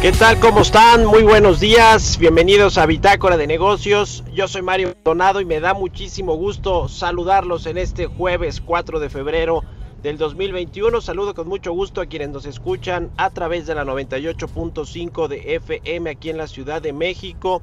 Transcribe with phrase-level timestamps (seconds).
[0.00, 0.40] ¿Qué tal?
[0.40, 1.04] ¿Cómo están?
[1.04, 2.16] Muy buenos días.
[2.16, 4.24] Bienvenidos a Bitácora de Negocios.
[4.32, 9.10] Yo soy Mario Donado y me da muchísimo gusto saludarlos en este jueves 4 de
[9.10, 9.62] febrero
[10.02, 11.02] del 2021.
[11.02, 16.08] Saludo con mucho gusto a quienes nos escuchan a través de la 98.5 de FM
[16.08, 17.60] aquí en la Ciudad de México.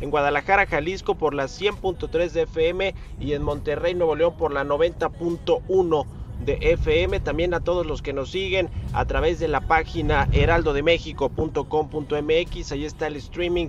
[0.00, 4.64] En Guadalajara, Jalisco por la 100.3 de FM y en Monterrey, Nuevo León por la
[4.64, 6.06] 90.1
[6.44, 12.72] de FM, también a todos los que nos siguen a través de la página heraldodemexico.com.mx,
[12.72, 13.68] ahí está el streaming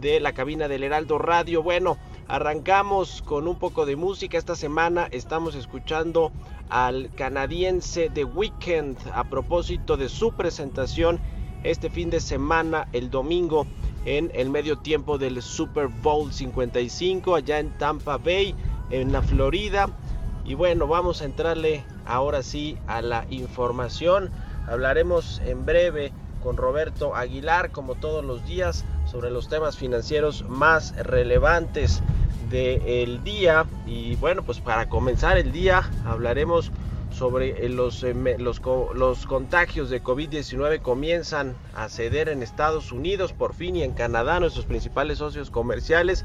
[0.00, 1.62] de la cabina del Heraldo Radio.
[1.62, 4.38] Bueno, arrancamos con un poco de música.
[4.38, 6.32] Esta semana estamos escuchando
[6.68, 11.20] al canadiense The Weeknd a propósito de su presentación
[11.64, 13.66] este fin de semana, el domingo,
[14.04, 18.54] en el medio tiempo del Super Bowl 55 allá en Tampa Bay,
[18.90, 19.88] en la Florida.
[20.44, 24.30] Y bueno, vamos a entrarle ahora sí a la información.
[24.66, 30.96] Hablaremos en breve con Roberto Aguilar, como todos los días, sobre los temas financieros más
[30.96, 32.02] relevantes
[32.50, 33.66] del día.
[33.86, 36.72] Y bueno, pues para comenzar el día hablaremos
[37.10, 38.60] sobre los, eh, los,
[38.94, 44.40] los contagios de COVID-19 comienzan a ceder en Estados Unidos por fin y en Canadá,
[44.40, 46.24] nuestros principales socios comerciales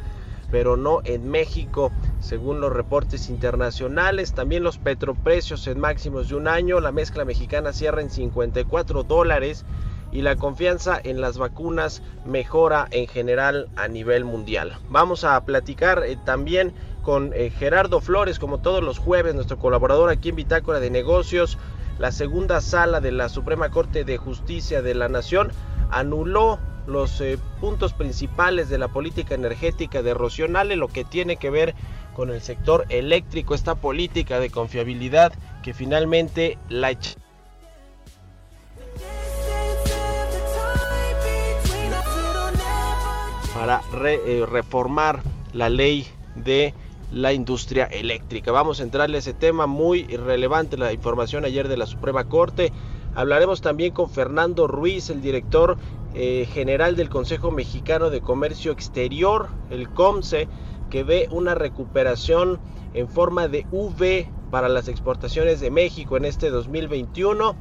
[0.54, 4.36] pero no en México, según los reportes internacionales.
[4.36, 9.66] También los petroprecios en máximos de un año, la mezcla mexicana cierra en 54 dólares
[10.12, 14.78] y la confianza en las vacunas mejora en general a nivel mundial.
[14.92, 16.72] Vamos a platicar eh, también
[17.02, 21.58] con eh, Gerardo Flores, como todos los jueves, nuestro colaborador aquí en Bitácora de Negocios.
[21.98, 25.52] La segunda sala de la Suprema Corte de Justicia de la Nación
[25.90, 31.38] anuló los eh, puntos principales de la política energética de Rocío Nale, lo que tiene
[31.38, 31.76] que ver
[32.16, 35.34] con el sector eléctrico, esta política de confiabilidad
[35.64, 36.92] que finalmente la
[43.54, 45.22] para eh, reformar
[45.54, 46.74] la ley de
[47.12, 48.52] la industria eléctrica.
[48.52, 52.72] Vamos a entrarle a ese tema muy relevante, la información ayer de la Suprema Corte.
[53.16, 55.78] Hablaremos también con Fernando Ruiz, el director
[56.14, 60.48] eh, general del Consejo Mexicano de Comercio Exterior, el COMSE,
[60.90, 62.60] que ve una recuperación
[62.94, 67.56] en forma de V para las exportaciones de México en este 2021.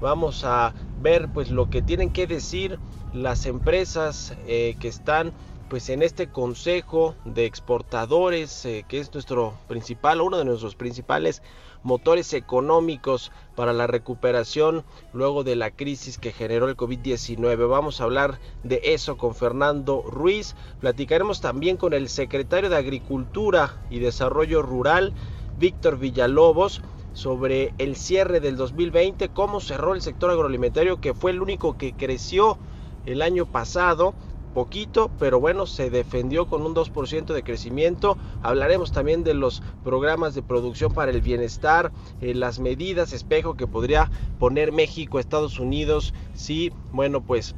[0.00, 2.78] Vamos a ver pues lo que tienen que decir
[3.14, 5.32] las empresas eh, que están
[5.70, 11.42] pues en este consejo de exportadores eh, que es nuestro principal uno de nuestros principales
[11.84, 17.68] motores económicos para la recuperación luego de la crisis que generó el COVID-19.
[17.68, 20.56] Vamos a hablar de eso con Fernando Ruiz.
[20.80, 25.12] Platicaremos también con el secretario de Agricultura y Desarrollo Rural,
[25.58, 26.82] Víctor Villalobos,
[27.12, 31.92] sobre el cierre del 2020, cómo cerró el sector agroalimentario, que fue el único que
[31.92, 32.58] creció
[33.06, 34.14] el año pasado
[34.54, 38.16] poquito, pero bueno, se defendió con un 2% de crecimiento.
[38.42, 43.66] Hablaremos también de los programas de producción para el bienestar, eh, las medidas espejo que
[43.66, 47.54] podría poner México, Estados Unidos, si, bueno, pues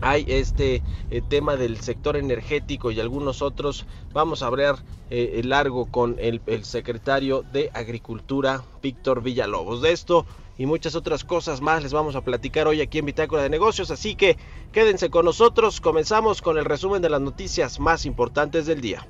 [0.00, 3.86] hay este eh, tema del sector energético y algunos otros.
[4.12, 4.76] Vamos a hablar
[5.10, 9.82] eh, largo con el, secretario de Agricultura, Víctor Villalobos.
[9.82, 10.26] De esto
[10.58, 13.90] y muchas otras cosas más les vamos a platicar hoy aquí en Bitácora de Negocios,
[13.90, 14.36] así que
[14.72, 15.80] quédense con nosotros.
[15.80, 19.06] Comenzamos con el resumen de las noticias más importantes del día.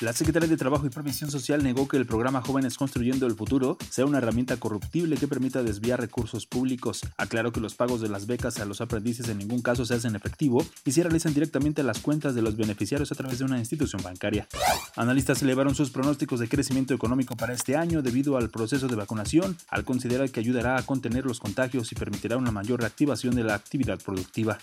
[0.00, 3.76] La Secretaría de Trabajo y Previsión Social negó que el programa Jóvenes Construyendo el Futuro
[3.90, 7.02] sea una herramienta corruptible que permita desviar recursos públicos.
[7.18, 10.16] Aclaró que los pagos de las becas a los aprendices en ningún caso se hacen
[10.16, 13.58] efectivo y se realizan directamente a las cuentas de los beneficiarios a través de una
[13.58, 14.48] institución bancaria.
[14.96, 19.58] Analistas elevaron sus pronósticos de crecimiento económico para este año debido al proceso de vacunación,
[19.68, 23.54] al considerar que ayudará a contener los contagios y permitirá una mayor reactivación de la
[23.54, 24.56] actividad productiva.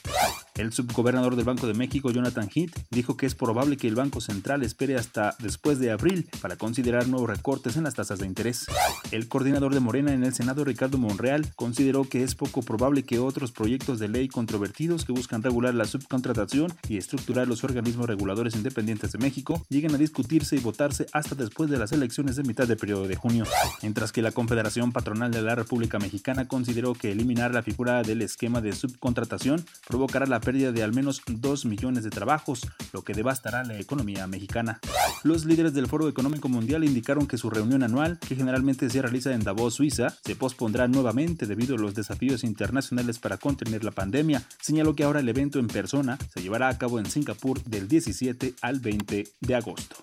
[0.55, 4.19] El subgobernador del Banco de México, Jonathan Heath, dijo que es probable que el Banco
[4.21, 8.65] Central espere hasta después de abril para considerar nuevos recortes en las tasas de interés.
[9.11, 13.19] El coordinador de Morena en el Senado, Ricardo Monreal, consideró que es poco probable que
[13.19, 18.55] otros proyectos de ley controvertidos que buscan regular la subcontratación y estructurar los organismos reguladores
[18.55, 22.67] independientes de México lleguen a discutirse y votarse hasta después de las elecciones de mitad
[22.67, 23.45] de periodo de junio.
[23.81, 28.21] Mientras que la Confederación Patronal de la República Mexicana consideró que eliminar la figura del
[28.21, 33.13] esquema de subcontratación provocará la pérdida de al menos 2 millones de trabajos, lo que
[33.13, 34.79] devastará la economía mexicana.
[35.23, 39.33] Los líderes del Foro Económico Mundial indicaron que su reunión anual, que generalmente se realiza
[39.33, 44.43] en Davos, Suiza, se pospondrá nuevamente debido a los desafíos internacionales para contener la pandemia.
[44.61, 48.55] Señaló que ahora el evento en persona se llevará a cabo en Singapur del 17
[48.61, 49.95] al 20 de agosto.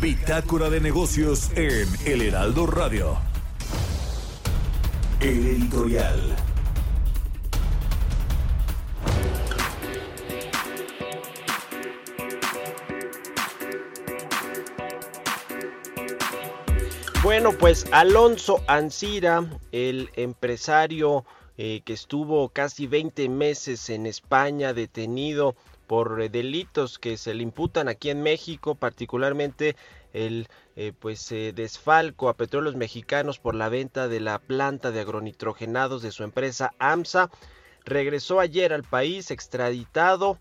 [0.00, 3.16] Bitácora de negocios en El Heraldo Radio.
[5.20, 6.51] El editorial.
[17.22, 21.24] Bueno, pues Alonso Ancira, el empresario
[21.56, 25.54] eh, que estuvo casi 20 meses en España detenido
[25.86, 29.76] por eh, delitos que se le imputan aquí en México, particularmente
[30.12, 36.02] el eh, pues desfalco a petróleos mexicanos por la venta de la planta de agronitrogenados
[36.02, 37.30] de su empresa AMSA,
[37.84, 40.38] regresó ayer al país extraditado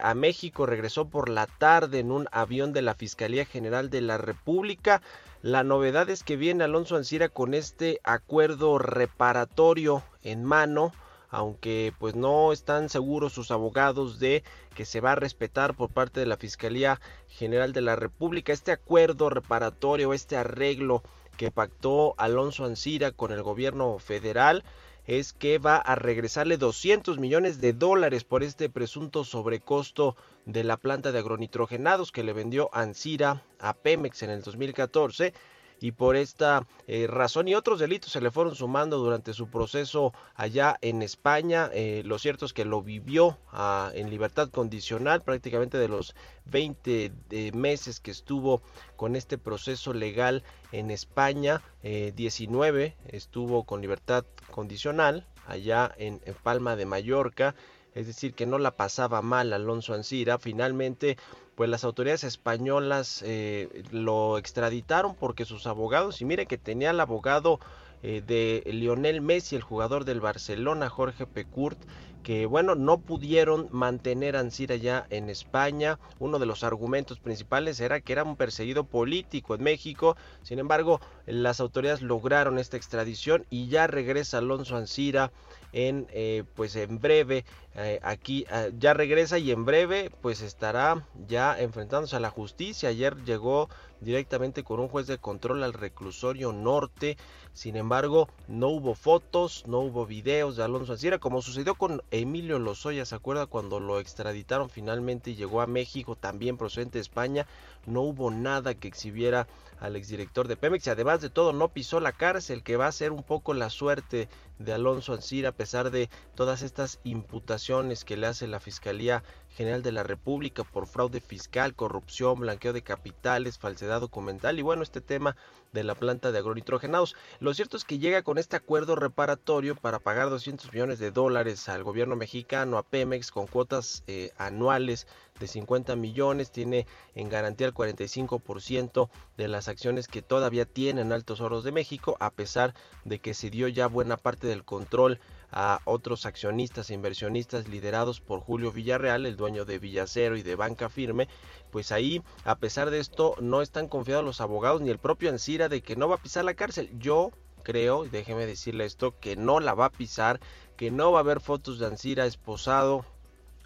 [0.00, 4.16] a México, regresó por la tarde en un avión de la Fiscalía General de la
[4.16, 5.02] República.
[5.48, 10.92] La novedad es que viene Alonso Ancira con este acuerdo reparatorio en mano,
[11.30, 16.20] aunque pues no están seguros sus abogados de que se va a respetar por parte
[16.20, 18.52] de la Fiscalía General de la República.
[18.52, 21.02] Este acuerdo reparatorio, este arreglo
[21.38, 24.64] que pactó Alonso Ancira con el gobierno federal
[25.08, 30.76] es que va a regresarle 200 millones de dólares por este presunto sobrecosto de la
[30.76, 35.32] planta de agronitrogenados que le vendió Ancira a Pemex en el 2014
[35.80, 40.12] y por esta eh, razón y otros delitos se le fueron sumando durante su proceso
[40.34, 41.70] allá en España.
[41.72, 46.14] Eh, lo cierto es que lo vivió ah, en libertad condicional prácticamente de los
[46.46, 48.62] 20 eh, meses que estuvo
[48.96, 50.42] con este proceso legal
[50.72, 51.62] en España.
[51.82, 57.54] 19 estuvo con libertad condicional allá en, en Palma de Mallorca.
[57.98, 60.38] Es decir, que no la pasaba mal Alonso Ancira.
[60.38, 61.16] Finalmente
[61.56, 67.00] pues las autoridades españolas eh, lo extraditaron porque sus abogados, y mire que tenía el
[67.00, 67.58] abogado
[68.04, 71.76] eh, de Lionel Messi, el jugador del Barcelona, Jorge Pecurt,
[72.22, 75.98] que bueno, no pudieron mantener a Ancira ya en España.
[76.20, 80.16] Uno de los argumentos principales era que era un perseguido político en México.
[80.44, 85.32] Sin embargo, las autoridades lograron esta extradición y ya regresa Alonso Ancira
[85.72, 87.44] en eh, pues en breve
[87.74, 92.88] eh, aquí eh, ya regresa y en breve pues estará ya enfrentándose a la justicia.
[92.88, 93.68] Ayer llegó
[94.00, 97.16] directamente con un juez de control al reclusorio norte
[97.52, 102.58] sin embargo no hubo fotos no hubo videos de Alonso Ancira como sucedió con Emilio
[102.58, 107.46] Lozoya se acuerda cuando lo extraditaron finalmente y llegó a México también procedente de España
[107.86, 109.48] no hubo nada que exhibiera
[109.80, 112.92] al exdirector de Pemex y además de todo no pisó la cárcel que va a
[112.92, 114.28] ser un poco la suerte
[114.58, 119.82] de Alonso Ancira a pesar de todas estas imputaciones que le hace la Fiscalía General
[119.82, 125.00] de la República por fraude fiscal, corrupción, blanqueo de capitales, falsedad documental y bueno, este
[125.00, 125.36] tema
[125.72, 127.16] de la planta de agronitrogenados.
[127.40, 131.68] Lo cierto es que llega con este acuerdo reparatorio para pagar 200 millones de dólares
[131.68, 135.06] al gobierno mexicano, a Pemex, con cuotas eh, anuales
[135.38, 141.40] de 50 millones, tiene en garantía el 45% de las acciones que todavía tienen Altos
[141.40, 145.20] Hornos de México, a pesar de que se dio ya buena parte del control
[145.50, 150.56] a otros accionistas e inversionistas liderados por Julio Villarreal, el dueño de Villacero y de
[150.56, 151.28] Banca Firme,
[151.70, 155.68] pues ahí, a pesar de esto, no están confiados los abogados ni el propio Ansira
[155.68, 156.90] de que no va a pisar la cárcel.
[156.98, 157.30] Yo
[157.62, 160.40] creo, déjeme decirle esto, que no la va a pisar,
[160.76, 163.04] que no va a haber fotos de Ansira esposado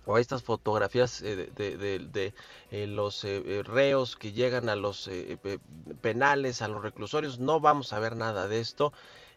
[0.04, 2.34] o estas fotografías eh, de
[2.70, 5.08] eh, los eh, reos que llegan a los
[6.00, 8.92] penales, a los reclusorios, no vamos a ver nada de esto.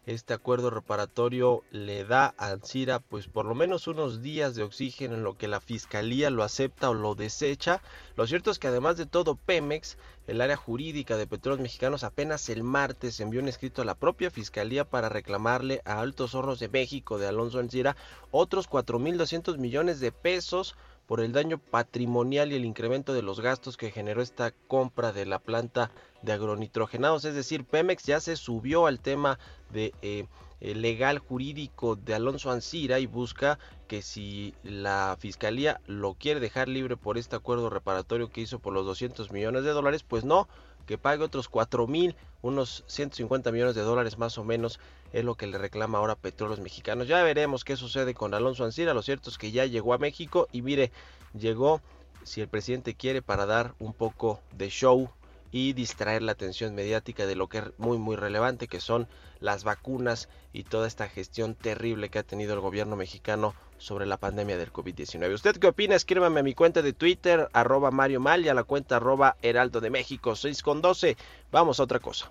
[0.06, 5.16] Este acuerdo reparatorio le da a Ansira pues por lo menos unos días de oxígeno
[5.16, 7.82] en lo que la fiscalía lo acepta o lo desecha.
[8.14, 9.98] Lo cierto es que además de todo Pemex,
[10.28, 14.30] el área jurídica de Petróleos Mexicanos apenas el martes envió un escrito a la propia
[14.30, 17.96] fiscalía para reclamarle a Altos Hornos de México de Alonso Ansira
[18.30, 23.76] otros 4.200 millones de pesos por el daño patrimonial y el incremento de los gastos
[23.76, 25.90] que generó esta compra de la planta
[26.22, 27.24] de agronitrogenados.
[27.24, 29.38] Es decir, Pemex ya se subió al tema
[29.72, 30.26] de eh,
[30.60, 36.96] legal jurídico de Alonso Ancira y busca que si la fiscalía lo quiere dejar libre
[36.96, 40.48] por este acuerdo reparatorio que hizo por los 200 millones de dólares, pues no,
[40.86, 44.80] que pague otros 4 mil, unos 150 millones de dólares más o menos,
[45.12, 47.08] es lo que le reclama ahora Petróleos Mexicanos.
[47.08, 50.48] Ya veremos qué sucede con Alonso Ancira, lo cierto es que ya llegó a México
[50.52, 50.92] y mire,
[51.38, 51.80] llegó,
[52.24, 55.10] si el presidente quiere, para dar un poco de show
[55.56, 59.08] y distraer la atención mediática de lo que es muy muy relevante que son
[59.40, 64.18] las vacunas y toda esta gestión terrible que ha tenido el gobierno mexicano sobre la
[64.18, 65.32] pandemia del COVID-19.
[65.32, 65.94] ¿Usted qué opina?
[65.94, 69.80] Escríbame a mi cuenta de Twitter, arroba Mario Mal y a la cuenta arroba Heraldo
[69.80, 71.16] de México 6 con 12.
[71.50, 72.30] Vamos a otra cosa.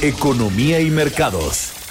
[0.00, 1.83] Economía y mercados.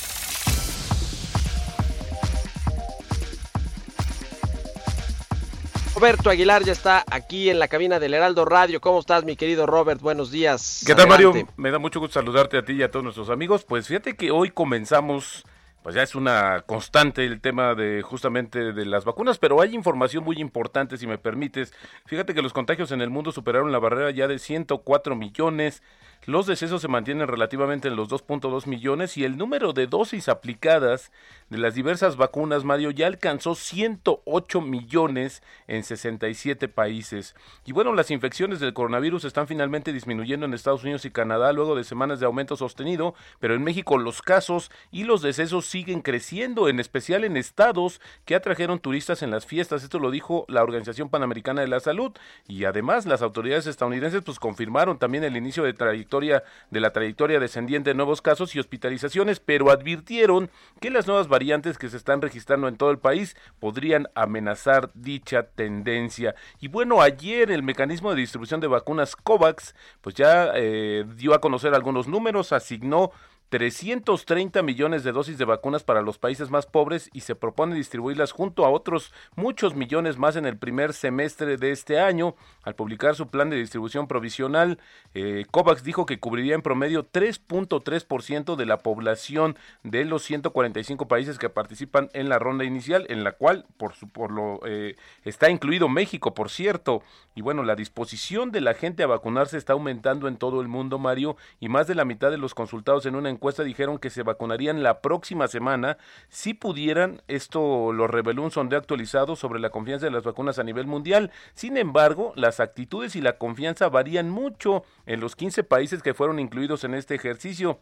[5.95, 8.81] Roberto Aguilar ya está aquí en la cabina del Heraldo Radio.
[8.81, 10.01] ¿Cómo estás, mi querido Robert?
[10.01, 10.83] Buenos días.
[10.85, 11.43] ¿Qué tal, Adelante.
[11.43, 11.53] Mario?
[11.55, 13.63] Me da mucho gusto saludarte a ti y a todos nuestros amigos.
[13.63, 15.43] Pues fíjate que hoy comenzamos,
[15.83, 20.23] pues ya es una constante el tema de justamente de las vacunas, pero hay información
[20.23, 21.73] muy importante, si me permites.
[22.05, 25.83] Fíjate que los contagios en el mundo superaron la barrera ya de 104 millones.
[26.25, 31.11] Los decesos se mantienen relativamente en los 2.2 millones y el número de dosis aplicadas
[31.49, 37.35] de las diversas vacunas, Mario, ya alcanzó 108 millones en 67 países.
[37.65, 41.75] Y bueno, las infecciones del coronavirus están finalmente disminuyendo en Estados Unidos y Canadá luego
[41.75, 46.70] de semanas de aumento sostenido, pero en México los casos y los decesos siguen creciendo,
[46.70, 49.84] en especial en estados que atrajeron turistas en las fiestas.
[49.84, 52.12] Esto lo dijo la Organización Panamericana de la Salud
[52.48, 57.39] y además las autoridades estadounidenses pues confirmaron también el inicio de trayectoria de la trayectoria
[57.39, 62.22] descendiente de nuevos casos y hospitalizaciones, pero advirtieron que las nuevas variantes que se están
[62.22, 66.36] registrando en todo el país podrían amenazar dicha tendencia.
[66.60, 71.42] Y bueno, ayer el mecanismo de distribución de vacunas COVAX pues ya eh, dio a
[71.42, 73.12] conocer algunos números, asignó
[73.53, 78.31] 330 millones de dosis de vacunas para los países más pobres y se propone distribuirlas
[78.31, 82.33] junto a otros muchos millones más en el primer semestre de este año.
[82.63, 84.79] Al publicar su plan de distribución provisional,
[85.13, 91.38] eh, COVAX dijo que cubriría en promedio 3.3% de la población de los 145 países
[91.38, 94.95] que participan en la ronda inicial, en la cual por, su, por lo eh,
[95.25, 97.03] está incluido México, por cierto.
[97.36, 100.98] Y bueno, la disposición de la gente a vacunarse está aumentando en todo el mundo,
[100.98, 104.23] Mario, y más de la mitad de los consultados en una encuesta dijeron que se
[104.23, 105.97] vacunarían la próxima semana
[106.29, 107.21] si pudieran.
[107.27, 111.31] Esto lo reveló un sondeo actualizado sobre la confianza de las vacunas a nivel mundial.
[111.53, 116.39] Sin embargo, las actitudes y la confianza varían mucho en los 15 países que fueron
[116.39, 117.79] incluidos en este ejercicio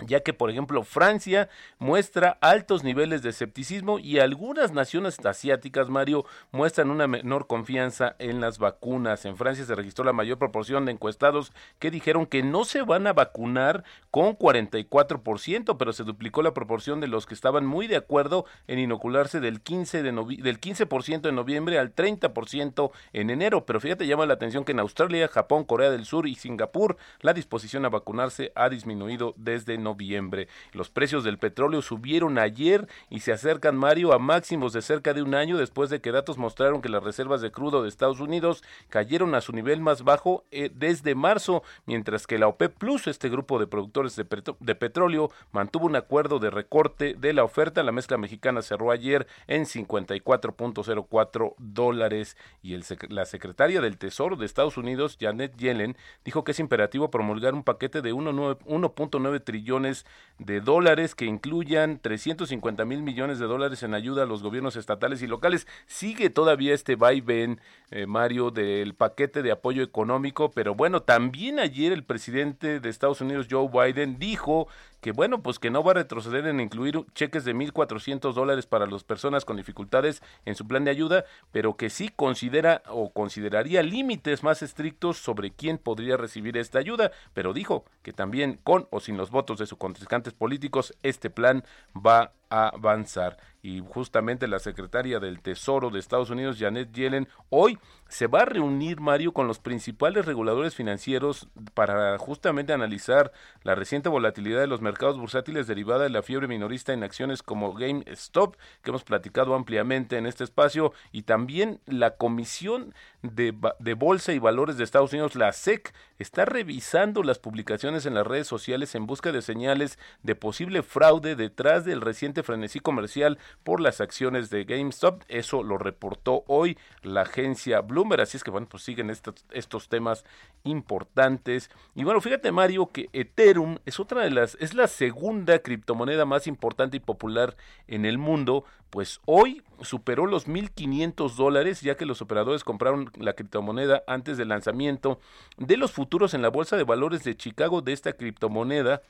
[0.00, 1.48] ya que por ejemplo Francia
[1.78, 8.40] muestra altos niveles de escepticismo y algunas naciones asiáticas, Mario, muestran una menor confianza en
[8.40, 9.24] las vacunas.
[9.24, 13.06] En Francia se registró la mayor proporción de encuestados que dijeron que no se van
[13.06, 17.96] a vacunar con 44%, pero se duplicó la proporción de los que estaban muy de
[17.96, 23.64] acuerdo en inocularse del 15 de novi del 15% en noviembre al 30% en enero,
[23.64, 27.32] pero fíjate llama la atención que en Australia, Japón, Corea del Sur y Singapur la
[27.32, 30.48] disposición a vacunarse ha disminuido desde noviembre.
[30.72, 35.22] Los precios del petróleo subieron ayer y se acercan, Mario, a máximos de cerca de
[35.22, 38.64] un año después de que datos mostraron que las reservas de crudo de Estados Unidos
[38.88, 43.28] cayeron a su nivel más bajo eh, desde marzo, mientras que la OPEP Plus, este
[43.28, 47.84] grupo de productores de, petróleo, mantuvo un acuerdo de recorte de la oferta.
[47.84, 52.76] La mezcla mexicana cerró ayer en 54.04 dólares y
[53.08, 57.62] la secretaria del Tesoro de Estados Unidos, Janet Yellen, dijo que es imperativo promulgar un
[57.62, 59.44] paquete de 1.9 1.9
[59.76, 60.06] trillones
[60.38, 65.22] de dólares que incluyan 350 mil millones de dólares en ayuda a los gobiernos estatales
[65.22, 65.66] y locales.
[65.86, 71.92] Sigue todavía este vaivén, eh, Mario, del paquete de apoyo económico, pero bueno, también ayer
[71.92, 74.68] el presidente de Estados Unidos, Joe Biden, dijo
[75.06, 78.88] que bueno, pues que no va a retroceder en incluir cheques de 1.400 dólares para
[78.88, 83.84] las personas con dificultades en su plan de ayuda, pero que sí considera o consideraría
[83.84, 88.98] límites más estrictos sobre quién podría recibir esta ayuda, pero dijo que también con o
[88.98, 91.62] sin los votos de sus contrincantes políticos, este plan
[91.94, 93.36] va avanzar.
[93.62, 98.44] Y justamente la secretaria del Tesoro de Estados Unidos, Janet Yellen, hoy se va a
[98.44, 103.32] reunir, Mario, con los principales reguladores financieros para justamente analizar
[103.64, 107.74] la reciente volatilidad de los mercados bursátiles derivada de la fiebre minorista en acciones como
[107.74, 113.50] GameStop, que hemos platicado ampliamente en este espacio, y también la Comisión de,
[113.94, 118.46] Bolsa y Valores de Estados Unidos, la SEC, está revisando las publicaciones en las redes
[118.46, 124.00] sociales en busca de señales de posible fraude detrás del reciente frenesí comercial por las
[124.00, 125.22] acciones de GameStop.
[125.28, 128.22] Eso lo reportó hoy la agencia Bloomberg.
[128.22, 130.24] Así es que, bueno, pues siguen estos, estos temas
[130.64, 131.70] importantes.
[131.94, 136.46] Y bueno, fíjate, Mario, que Ethereum es otra de las, es la segunda criptomoneda más
[136.46, 138.64] importante y popular en el mundo.
[138.90, 144.48] Pues hoy superó los 1.500 dólares, ya que los operadores compraron la criptomoneda antes del
[144.48, 145.18] lanzamiento
[145.58, 149.02] de los futuros en la Bolsa de Valores de Chicago de esta criptomoneda.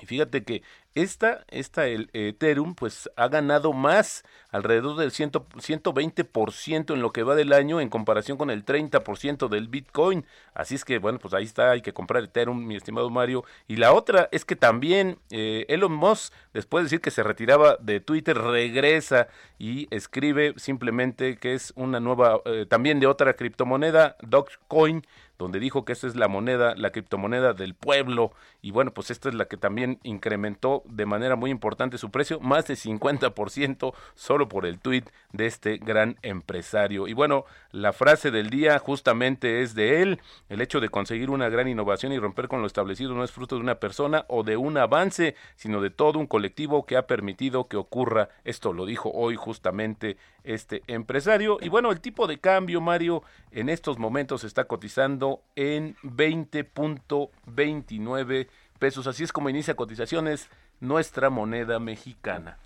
[0.00, 0.62] Y fíjate que
[0.94, 7.22] esta, esta el Ethereum, pues ha ganado más, alrededor del 100, 120% en lo que
[7.22, 10.26] va del año en comparación con el 30% del Bitcoin.
[10.52, 13.44] Así es que, bueno, pues ahí está, hay que comprar Ethereum, mi estimado Mario.
[13.68, 17.76] Y la otra es que también eh, Elon Musk, después de decir que se retiraba
[17.80, 19.28] de Twitter, regresa
[19.58, 25.04] y escribe simplemente que es una nueva, eh, también de otra criptomoneda, Dogecoin
[25.40, 29.30] donde dijo que esta es la moneda, la criptomoneda del pueblo, y bueno, pues esta
[29.30, 34.48] es la que también incrementó de manera muy importante su precio, más de 50% solo
[34.48, 37.08] por el tuit de este gran empresario.
[37.08, 40.20] Y bueno, la frase del día justamente es de él,
[40.50, 43.54] el hecho de conseguir una gran innovación y romper con lo establecido no es fruto
[43.56, 47.66] de una persona o de un avance, sino de todo un colectivo que ha permitido
[47.66, 48.28] que ocurra.
[48.44, 51.58] Esto lo dijo hoy justamente este empresario.
[51.60, 59.06] Y bueno, el tipo de cambio, Mario, en estos momentos está cotizando en 20.29 pesos.
[59.06, 62.58] Así es como inicia cotizaciones nuestra moneda mexicana.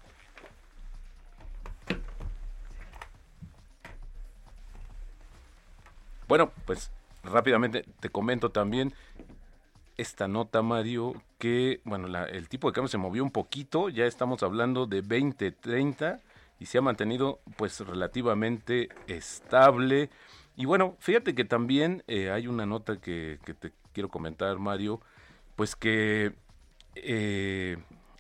[6.27, 6.91] Bueno, pues
[7.23, 8.93] rápidamente te comento también
[9.97, 14.43] esta nota, Mario, que, bueno, el tipo de cambio se movió un poquito, ya estamos
[14.43, 16.21] hablando de 20.30
[16.59, 20.11] y se ha mantenido pues relativamente estable.
[20.57, 25.01] Y bueno, fíjate que también eh, hay una nota que, que te quiero comentar, Mario,
[25.57, 26.35] pues que
[26.95, 27.77] eh,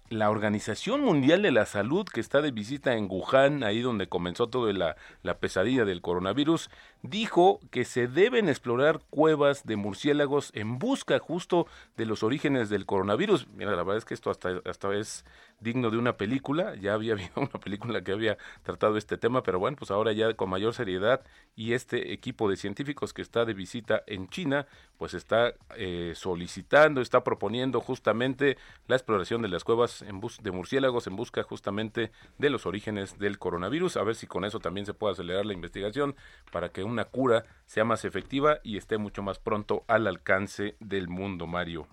[0.09, 4.49] la Organización Mundial de la Salud, que está de visita en Wuhan, ahí donde comenzó
[4.49, 6.71] toda la, la pesadilla del coronavirus,
[7.05, 11.67] dijo que se deben explorar cuevas de murciélagos en busca justo
[11.99, 13.47] de los orígenes del coronavirus.
[13.49, 15.25] Mira, la verdad es que esto hasta, hasta es
[15.61, 19.59] digno de una película, ya había habido una película que había tratado este tema, pero
[19.59, 21.23] bueno, pues ahora ya con mayor seriedad
[21.55, 27.03] y este equipo de científicos que está de visita en China, pues está eh, solicitando,
[27.03, 32.13] está proponiendo justamente la exploración de las cuevas en bus de murciélagos en busca justamente
[32.39, 35.53] de los orígenes del coronavirus, a ver si con eso también se puede acelerar la
[35.53, 36.17] investigación
[36.51, 41.09] para que una cura sea más efectiva y esté mucho más pronto al alcance del
[41.09, 41.87] mundo, Mario.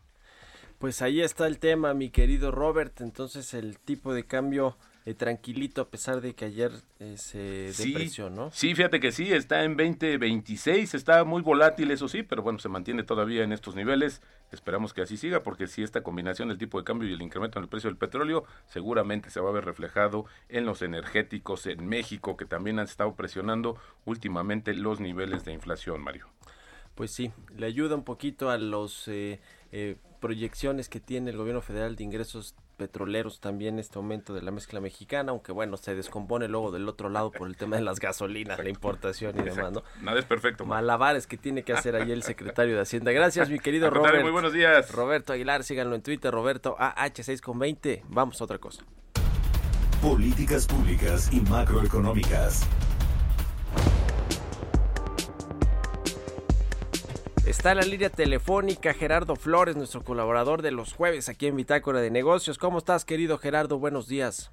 [0.78, 3.02] Pues ahí está el tema, mi querido Robert.
[3.02, 7.94] Entonces el tipo de cambio eh, tranquilito a pesar de que ayer eh, se Sí,
[7.94, 8.52] depreció, ¿no?
[8.52, 12.70] Sí, fíjate que sí, está en 2026, está muy volátil, eso sí, pero bueno, se
[12.70, 14.22] mantiene todavía en estos niveles.
[14.52, 17.58] Esperamos que así siga, porque si esta combinación del tipo de cambio y el incremento
[17.60, 21.88] en el precio del petróleo, seguramente se va a ver reflejado en los energéticos en
[21.88, 26.28] México, que también han estado presionando últimamente los niveles de inflación, Mario.
[26.96, 29.40] Pues sí, le ayuda un poquito a los eh,
[29.72, 34.52] eh, proyecciones que tiene el gobierno federal de ingresos petroleros también este aumento de la
[34.52, 38.00] mezcla mexicana, aunque bueno, se descompone luego del otro lado por el tema de las
[38.00, 39.84] gasolinas, la importación y demás, ¿no?
[40.02, 40.64] Nada es perfecto.
[40.66, 40.82] Mar.
[40.82, 43.12] Malabares que tiene que hacer ahí el secretario de Hacienda.
[43.12, 44.22] Gracias, mi querido Robert.
[44.22, 44.92] Muy buenos días.
[44.92, 48.04] Roberto Aguilar, síganlo en Twitter, Roberto AH6 con 20.
[48.08, 48.86] Vamos a otra cosa.
[50.02, 52.68] Políticas públicas y macroeconómicas.
[57.46, 62.00] Está en la línea telefónica Gerardo Flores, nuestro colaborador de los jueves aquí en Bitácora
[62.00, 62.60] de Negocios.
[62.60, 63.80] ¿Cómo estás, querido Gerardo?
[63.80, 64.52] Buenos días.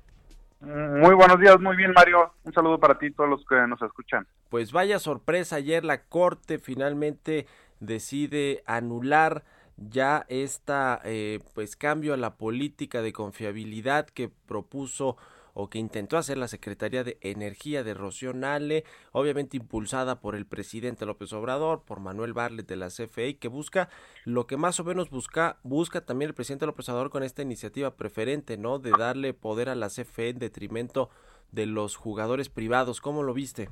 [0.60, 2.32] Muy buenos días, muy bien Mario.
[2.44, 4.26] Un saludo para ti y todos los que nos escuchan.
[4.48, 7.46] Pues vaya sorpresa, ayer la Corte finalmente
[7.78, 9.44] decide anular
[9.76, 15.18] ya esta eh, pues cambio a la política de confiabilidad que propuso
[15.54, 20.46] o que intentó hacer la Secretaría de Energía de Rocío Nale, obviamente impulsada por el
[20.46, 23.88] presidente López Obrador, por Manuel Barlet de la CFE, que busca
[24.24, 27.96] lo que más o menos busca, busca también el presidente López Obrador con esta iniciativa
[27.96, 28.78] preferente, ¿no?
[28.78, 31.10] De darle poder a la CFE en detrimento
[31.52, 33.00] de los jugadores privados.
[33.00, 33.68] ¿Cómo lo viste?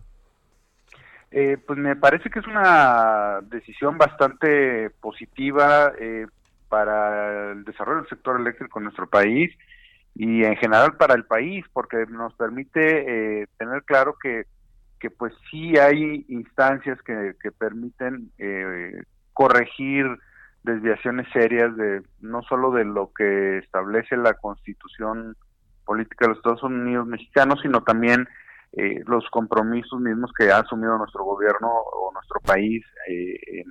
[1.31, 6.27] Eh, pues me parece que es una decisión bastante positiva eh,
[6.69, 9.57] para el desarrollo del sector eléctrico en nuestro país
[10.19, 14.47] y en general para el país, porque nos permite eh, tener claro que,
[14.99, 19.03] que pues sí hay instancias que, que permiten eh,
[19.35, 20.07] corregir
[20.63, 25.37] desviaciones serias de no solo de lo que establece la Constitución
[25.85, 28.27] política de los Estados Unidos mexicanos, sino también
[28.73, 33.67] eh, los compromisos mismos que ha asumido nuestro gobierno o nuestro país eh, en,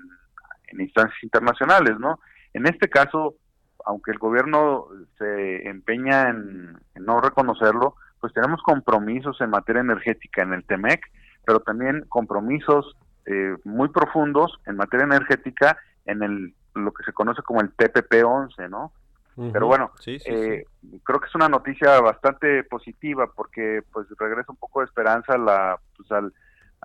[0.67, 2.19] en, instancias internacionales, ¿no?
[2.53, 3.35] En este caso,
[3.85, 10.41] aunque el gobierno se empeña en, en, no reconocerlo, pues tenemos compromisos en materia energética
[10.41, 11.01] en el TEMEC,
[11.45, 12.95] pero también compromisos
[13.25, 18.69] eh, muy profundos en materia energética en el lo que se conoce como el TPP-11,
[18.69, 18.91] ¿no?
[19.35, 19.51] Uh -huh.
[19.53, 21.01] Pero bueno, sí, sí, eh, sí.
[21.03, 25.37] creo que es una noticia bastante positiva porque pues regresa un poco de esperanza a
[25.37, 26.33] la, pues, al,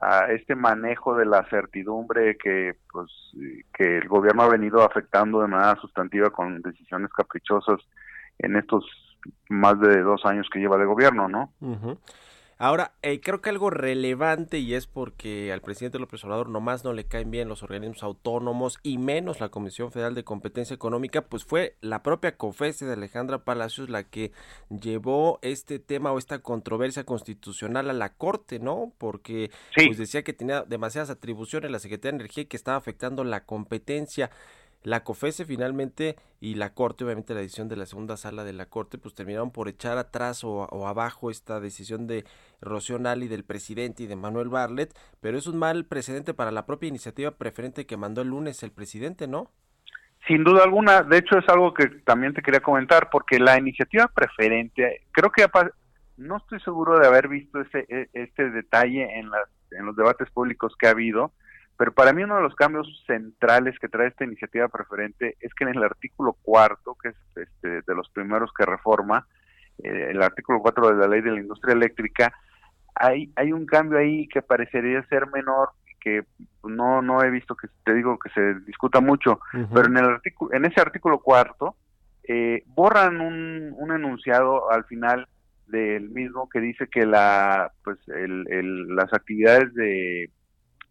[0.00, 3.10] a este manejo de la certidumbre que pues
[3.74, 7.80] que el gobierno ha venido afectando de manera sustantiva con decisiones caprichosas
[8.38, 8.84] en estos
[9.48, 11.52] más de dos años que lleva de gobierno, ¿no?
[11.60, 11.94] Uh.
[12.62, 16.92] Ahora, eh, creo que algo relevante y es porque al presidente López Obrador nomás no
[16.92, 21.46] le caen bien los organismos autónomos y menos la Comisión Federal de Competencia Económica, pues
[21.46, 24.32] fue la propia COFESE de Alejandra Palacios la que
[24.68, 28.92] llevó este tema o esta controversia constitucional a la Corte, ¿no?
[28.98, 29.86] Porque sí.
[29.86, 33.46] pues decía que tenía demasiadas atribuciones la Secretaría de Energía y que estaba afectando la
[33.46, 34.30] competencia
[34.82, 38.66] la COFESE finalmente y la Corte, obviamente la decisión de la segunda sala de la
[38.66, 42.24] Corte, pues terminaron por echar atrás o, o abajo esta decisión de
[42.60, 46.66] Rocío Nali, del presidente y de Manuel Barlet, pero es un mal precedente para la
[46.66, 49.50] propia iniciativa preferente que mandó el lunes el presidente, ¿no?
[50.26, 54.06] Sin duda alguna, de hecho es algo que también te quería comentar, porque la iniciativa
[54.06, 55.46] preferente, creo que
[56.18, 60.74] no estoy seguro de haber visto ese, este detalle en, las, en los debates públicos
[60.78, 61.32] que ha habido,
[61.80, 65.64] pero para mí uno de los cambios centrales que trae esta iniciativa preferente es que
[65.64, 69.26] en el artículo cuarto, que es este, de los primeros que reforma,
[69.82, 72.34] eh, el artículo 4 de la ley de la industria eléctrica,
[72.94, 76.24] hay, hay un cambio ahí que parecería ser menor, que
[76.64, 79.68] no, no he visto que te digo que se discuta mucho, uh -huh.
[79.72, 81.76] pero en el artículo, en ese artículo cuarto,
[82.24, 85.28] eh, borran un, un enunciado al final
[85.66, 90.28] del mismo que dice que la pues el, el, las actividades de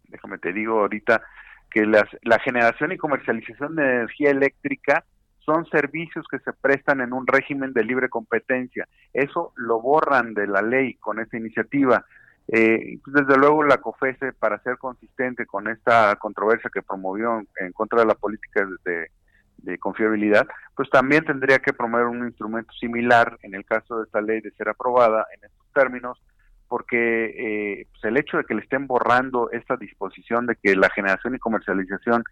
[0.10, 1.22] déjame te digo ahorita,
[1.70, 5.04] que las, la generación y comercialización de energía eléctrica
[5.50, 8.88] son servicios que se prestan en un régimen de libre competencia.
[9.14, 12.06] Eso lo borran de la ley con esta iniciativa.
[12.52, 17.72] Eh, desde luego la COFESE, para ser consistente con esta controversia que promovió en, en
[17.74, 19.12] contra de la política de,
[19.58, 24.22] de, confiabilidad, pues también tendría que promover un instrumento similar en el caso de esta
[24.22, 26.20] ley de ser aprobada en estos términos,
[26.70, 27.26] porque
[27.82, 31.36] eh, pues el hecho de que le estén borrando esta disposición de que la generación
[31.36, 32.24] y comercialización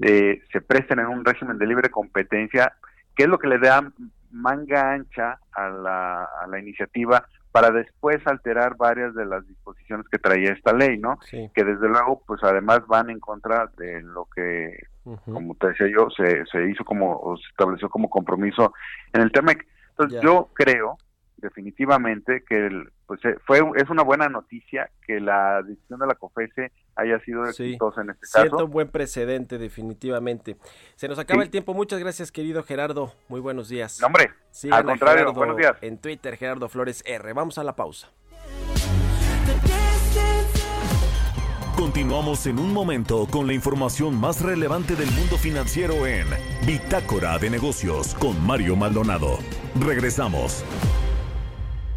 [0.00, 2.74] eh, se presten en un régimen de libre competencia,
[3.16, 3.90] que es lo que le da
[4.30, 10.18] manga ancha a la, a la iniciativa para después alterar varias de las disposiciones que
[10.18, 11.18] traía esta ley, ¿no?
[11.30, 11.50] Sí.
[11.54, 15.32] Que desde luego, pues además van en contra de lo que, uh -huh.
[15.34, 18.72] como te decía yo, se, se hizo como, o se estableció como compromiso
[19.12, 19.66] en el TEMEC.
[19.90, 20.22] Entonces yeah.
[20.22, 20.96] yo creo
[21.42, 26.72] definitivamente que el, pues fue es una buena noticia que la decisión de la COFESE
[26.96, 28.64] haya sido exitosa sí, en este Siento caso.
[28.64, 30.56] un buen precedente definitivamente.
[30.94, 31.46] Se nos acaba Sí.
[31.46, 31.74] el tiempo.
[31.74, 33.12] Muchas gracias, querido Gerardo.
[33.28, 33.98] Muy buenos días.
[34.00, 35.76] No, hombre, Sigan al contrario, Gerardo buenos días.
[35.82, 37.32] En Twitter, Gerardo Flores R.
[37.34, 38.08] Vamos a la pausa.
[41.76, 46.26] Continuamos en un momento con la información más relevante del mundo financiero en
[46.64, 49.38] Bitácora de Negocios con Mario Maldonado.
[49.80, 50.64] Regresamos.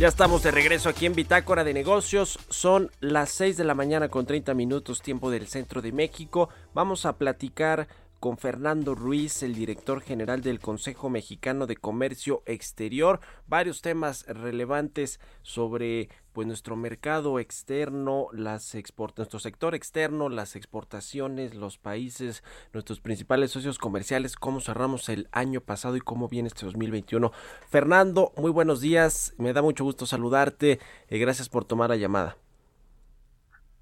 [0.00, 2.38] Ya estamos de regreso aquí en Bitácora de Negocios.
[2.48, 6.48] Son las 6 de la mañana con 30 minutos tiempo del centro de México.
[6.72, 7.86] Vamos a platicar
[8.18, 15.20] con Fernando Ruiz, el director general del Consejo Mexicano de Comercio Exterior, varios temas relevantes
[15.42, 23.00] sobre pues nuestro mercado externo, las export nuestro sector externo, las exportaciones, los países, nuestros
[23.00, 27.32] principales socios comerciales, cómo cerramos el año pasado y cómo viene este 2021.
[27.68, 32.36] Fernando, muy buenos días, me da mucho gusto saludarte, eh, gracias por tomar la llamada.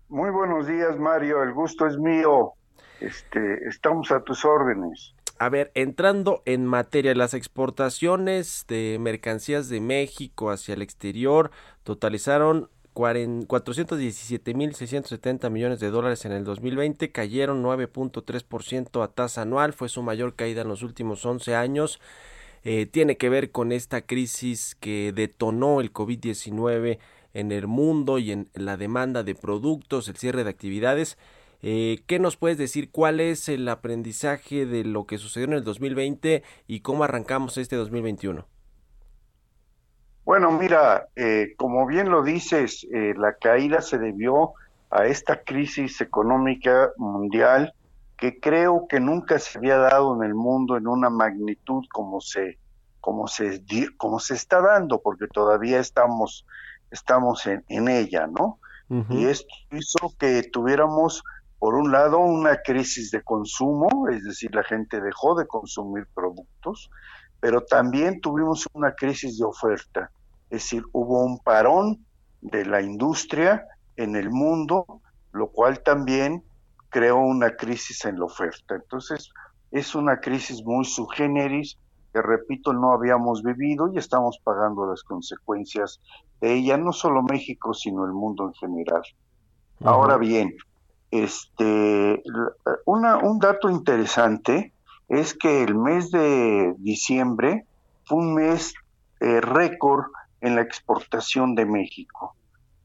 [0.09, 2.55] Muy buenos días, Mario, el gusto es mío.
[3.01, 5.15] Este, estamos a tus órdenes.
[5.40, 11.53] A ver, entrando en materia, las exportaciones de mercancías de México hacia el exterior
[11.85, 20.03] totalizaron 417.670 millones de dólares en el 2020, cayeron 9.3% a tasa anual, fue su
[20.03, 22.01] mayor caída en los últimos 11 años.
[22.64, 26.98] Eh, tiene que ver con esta crisis que detonó el COVID-19
[27.35, 31.16] en el mundo y en la demanda de productos, el cierre de actividades.
[31.62, 32.90] Eh, ¿Qué nos puedes decir?
[32.90, 37.77] ¿Cuál es el aprendizaje de lo que sucedió en el 2020 y cómo arrancamos este
[37.77, 38.47] 2021?
[40.25, 44.53] Bueno, mira, eh, como bien lo dices, eh, la caída se debió
[44.90, 47.73] a esta crisis económica mundial
[48.16, 52.59] que creo que nunca se había dado en el mundo en una magnitud como se
[53.01, 53.62] como se
[53.97, 56.44] como se está dando, porque todavía estamos
[56.90, 58.59] estamos en, en ella, ¿no?
[59.11, 61.23] Y esto hizo que tuviéramos,
[61.59, 66.90] por un lado, una crisis de consumo, es decir, la gente dejó de consumir productos,
[67.40, 70.11] pero también tuvimos una crisis de oferta,
[70.51, 72.05] es decir, hubo un parón
[72.40, 73.66] de la industria
[73.97, 74.87] en el mundo,
[75.33, 76.44] lo cual también
[76.88, 78.77] creó una crisis en la oferta.
[78.77, 79.31] Entonces,
[79.71, 81.79] es una crisis muy subgéneris
[82.12, 86.01] que, repito, no habíamos vivido y estamos pagando las consecuencias
[86.40, 89.03] de ella, no solo México, sino el mundo en general.
[89.85, 90.55] Ahora bien,
[91.11, 92.23] este,
[92.85, 94.73] una, un dato interesante
[95.09, 97.64] es que el mes de diciembre
[98.05, 98.75] fue un mes
[99.21, 100.05] eh, récord
[100.40, 102.35] en la exportación de México.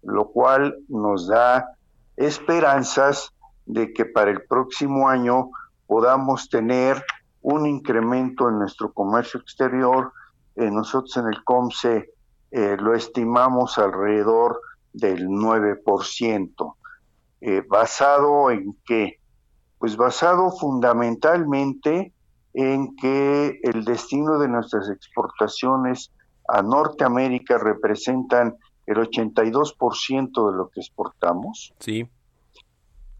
[0.03, 1.69] lo cual nos da
[2.17, 3.31] esperanzas
[3.65, 5.49] de que para el próximo año
[5.87, 7.01] podamos tener
[7.41, 10.11] un incremento en nuestro comercio exterior.
[10.55, 12.11] Eh, nosotros en el COMSE
[12.51, 14.59] eh, lo estimamos alrededor
[14.93, 16.75] del 9%.
[17.41, 19.19] Eh, ¿Basado en qué?
[19.77, 22.13] Pues basado fundamentalmente
[22.53, 26.11] en que el destino de nuestras exportaciones
[26.47, 31.73] a Norteamérica representan el 82% de lo que exportamos.
[31.79, 32.07] Sí.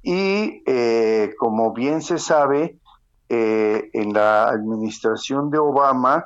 [0.03, 2.77] Y eh, como bien se sabe,
[3.29, 6.25] eh, en la administración de Obama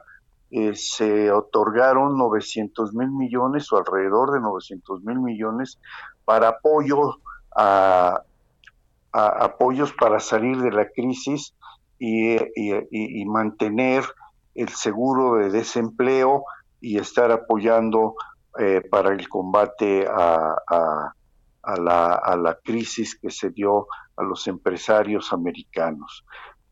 [0.50, 5.78] eh, se otorgaron 900 mil millones o alrededor de 900 mil millones
[6.24, 7.18] para apoyo
[7.54, 8.24] a,
[9.12, 11.54] apoyos para salir de la crisis
[12.00, 12.38] y,
[13.26, 14.06] mantener
[14.56, 16.46] el seguro de desempleo
[16.80, 18.16] y estar apoyando
[18.60, 20.56] eh, para el combate a,
[21.78, 26.24] la, a la crisis que se dio a los empresarios americanos.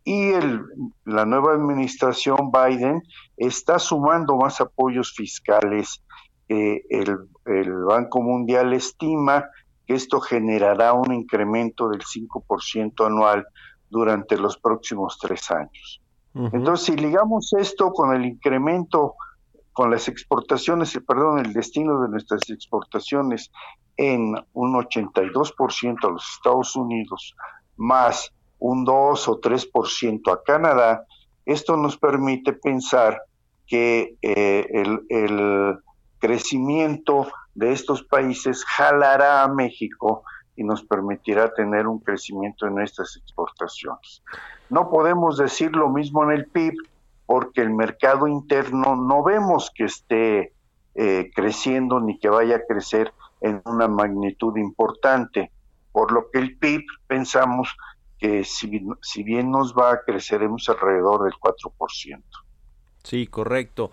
[0.05, 0.63] Y el,
[1.03, 3.01] la nueva administración Biden
[3.37, 6.03] está sumando más apoyos fiscales.
[6.47, 9.49] Eh, el, el Banco Mundial estima
[9.87, 13.47] que esto generará un incremento del 5% anual
[13.89, 16.01] durante los próximos tres años.
[16.35, 16.49] Uh -huh.
[16.53, 19.15] Entonces, si ligamos esto con el incremento,
[19.73, 23.51] con las exportaciones, perdón, el destino de nuestras exportaciones
[23.97, 27.35] en un 82% a los Estados Unidos,
[27.77, 31.05] más un 2 o 3% a Canadá,
[31.45, 33.21] esto nos permite pensar
[33.67, 34.67] que eh,
[35.09, 35.79] el,
[36.17, 40.23] crecimiento de estos países jalará a México
[40.55, 44.23] y nos permitirá tener un crecimiento en estas exportaciones.
[44.69, 46.73] No podemos decir lo mismo en el PIB
[47.27, 50.53] porque el mercado interno no vemos que esté
[50.95, 55.51] eh, creciendo ni que vaya a crecer en una magnitud importante,
[55.91, 57.75] por lo que el PIB pensamos
[58.17, 62.23] que si, si bien nos va, creceremos alrededor del 4%.
[63.03, 63.91] Sí, correcto.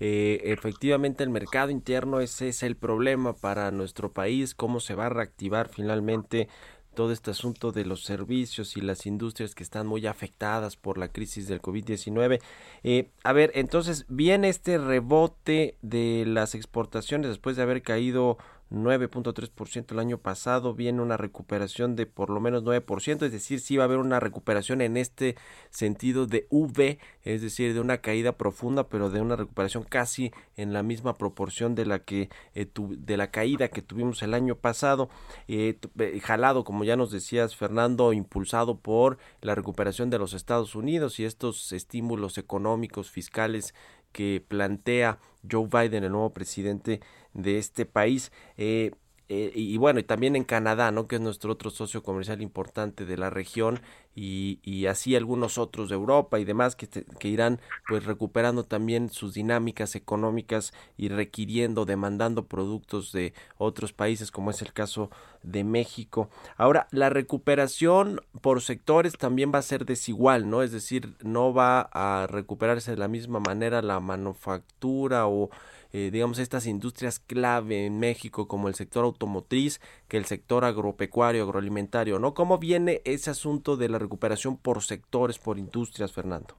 [0.00, 5.06] Eh, efectivamente el mercado interno ese es el problema para nuestro país, cómo se va
[5.06, 6.48] a reactivar finalmente
[6.94, 11.08] todo este asunto de los servicios y las industrias que están muy afectadas por la
[11.08, 12.40] crisis del COVID-19.
[12.82, 18.38] Eh, a ver, entonces, viene este rebote de las exportaciones después de haber caído
[18.70, 23.76] 9.3% el año pasado, viene una recuperación de por lo menos 9%, es decir, sí
[23.76, 25.36] va a haber una recuperación en este
[25.70, 30.72] sentido de V, es decir, de una caída profunda, pero de una recuperación casi en
[30.72, 35.08] la misma proporción de la que eh, de la caída que tuvimos el año pasado,
[35.48, 40.74] eh, eh, jalado, como ya nos decías, Fernando, impulsado por la recuperación de los Estados
[40.74, 43.74] Unidos y estos estímulos económicos, fiscales
[44.12, 45.18] que plantea
[45.50, 47.00] Joe Biden, el nuevo presidente
[47.34, 48.32] de este país.
[48.56, 48.92] Eh,
[49.30, 51.08] eh, y bueno, y también en Canadá, ¿no?
[51.08, 53.80] Que es nuestro otro socio comercial importante de la región
[54.14, 59.32] y, así algunos otros de Europa y demás que, que, irán pues recuperando también sus
[59.34, 65.10] dinámicas económicas y requiriendo, demandando productos de otros países como es el caso
[65.42, 66.28] de México.
[66.56, 70.62] Ahora, la recuperación por sectores también va a ser desigual, ¿no?
[70.62, 75.50] Es decir, no va a recuperarse de la misma manera la manufactura o
[75.96, 81.44] eh, digamos, estas industrias clave en México como el sector automotriz que el sector agropecuario,
[81.44, 82.34] agroalimentario, ¿no?
[82.34, 86.56] ¿Cómo viene ese asunto de la recuperación por sectores, por industrias, Fernando?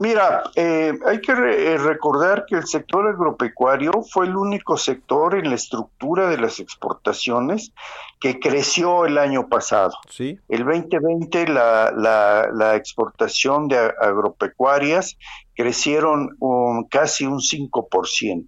[0.00, 5.50] Mira, eh, hay que re recordar que el sector agropecuario fue el único sector en
[5.50, 7.72] la estructura de las exportaciones
[8.18, 9.92] que creció el año pasado.
[10.10, 10.40] ¿Sí?
[10.48, 15.16] El 2020 la, la, la exportación de agropecuarias
[15.54, 17.68] crecieron un, casi un 5%.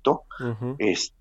[0.04, 0.76] Uh -huh.
[0.78, 1.16] este,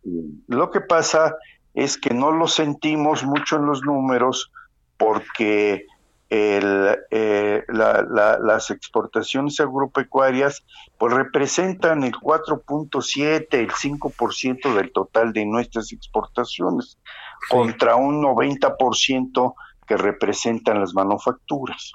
[0.48, 1.36] lo que pasa
[1.74, 4.52] es que no lo sentimos mucho en los números
[4.98, 5.86] porque
[6.30, 10.64] el, eh, la, la, las exportaciones agropecuarias
[10.98, 17.48] pues representan el 4.7, el 5% del total de nuestras exportaciones, sí.
[17.50, 19.54] contra un 90%
[19.86, 21.94] que representan las manufacturas.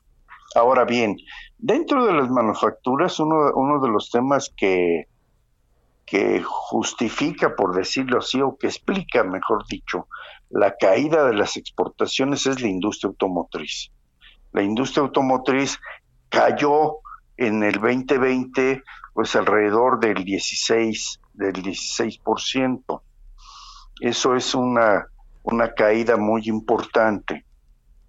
[0.54, 1.16] Ahora bien,
[1.60, 5.06] dentro de las manufacturas, uno, de los temas que,
[6.06, 10.08] que justifica, por decirlo así, o que explica, mejor dicho,
[10.48, 13.92] la caída de las exportaciones es la industria automotriz
[14.52, 15.78] la industria automotriz
[16.28, 16.98] cayó
[17.36, 18.82] en el 2020
[19.14, 23.02] pues alrededor del 16 del 16%.
[24.00, 25.06] Eso es una
[25.42, 27.46] una caída muy importante.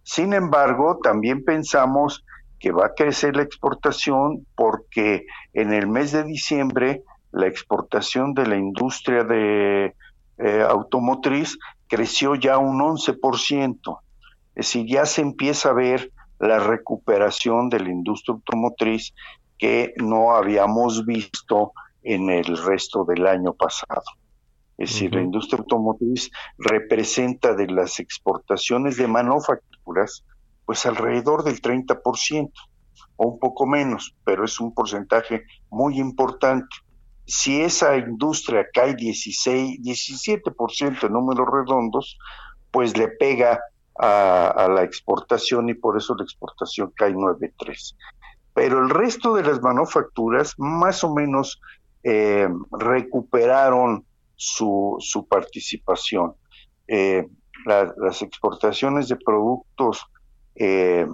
[0.04, 2.26] Sin embargo, también pensamos
[2.62, 8.45] que va a crecer la exportación porque en el mes de diciembre la exportación de
[8.45, 9.95] la industria de
[10.38, 14.00] eh, automotriz creció ya un 11%.
[14.56, 19.13] Es decir, ya se empieza a ver la recuperación de la industria automotriz
[19.58, 21.71] que no habíamos visto
[22.04, 24.04] en el resto del año pasado.
[24.78, 25.15] Es decir, uh -huh.
[25.17, 30.24] la industria automotriz representa de las exportaciones de manufacturas,
[30.71, 32.49] pues alrededor del 30%,
[33.17, 36.73] o un poco menos, pero es un porcentaje muy importante.
[37.25, 42.17] Si esa industria cae 16, 17% en números redondos,
[42.71, 43.60] pues le pega
[43.99, 47.97] a, la exportación y por eso la exportación cae 9.3.
[48.53, 51.60] Pero el resto de las manufacturas más o menos
[52.01, 54.05] eh, recuperaron
[54.38, 56.34] su, participación.
[56.88, 57.27] Eh,
[57.65, 60.07] la, las exportaciones de productos,
[60.56, 61.08] eh,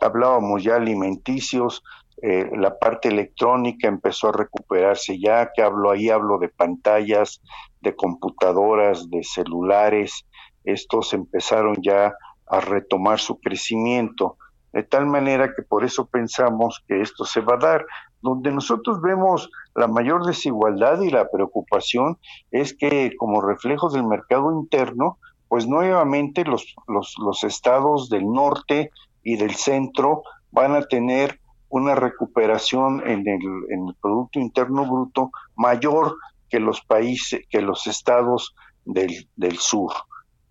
[0.00, 1.82] hablábamos ya alimenticios,
[2.20, 7.40] eh, la parte electrónica empezó a recuperarse ya, que hablo ahí, hablo de pantallas,
[7.80, 10.24] de computadoras, de celulares,
[10.64, 12.14] estos empezaron ya
[12.46, 14.36] a retomar su crecimiento,
[14.72, 17.86] de tal manera que por eso pensamos que esto se va a dar.
[18.20, 22.18] Donde nosotros vemos la mayor desigualdad y la preocupación
[22.52, 25.18] es que como reflejo del mercado interno,
[25.52, 28.90] pues nuevamente los, los, estados del norte
[29.22, 35.30] y del centro van a tener una recuperación en el, en el Producto Interno Bruto
[35.54, 36.16] mayor
[36.48, 38.54] que los países, que los estados
[38.86, 39.92] del, del sur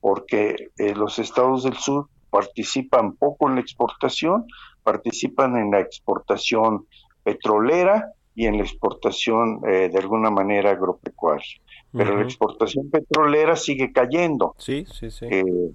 [0.01, 4.45] porque eh, los estados del sur participan poco en la exportación,
[4.83, 6.85] participan en la exportación
[7.23, 11.59] petrolera y en la exportación eh, de alguna manera agropecuaria.
[11.93, 14.55] Pero la exportación petrolera sigue cayendo.
[14.57, 15.25] Sí, sí, sí.
[15.29, 15.71] Eh,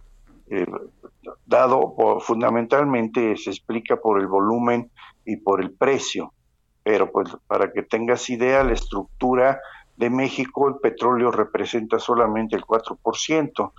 [0.49, 0.67] eh,
[1.45, 4.91] dado por- fundamentalmente se explica por el volumen
[5.25, 6.33] y por el precio.
[6.83, 9.61] Pero pues para que tengas idea, la estructura
[9.97, 13.73] de México, el petróleo representa solamente el 4%,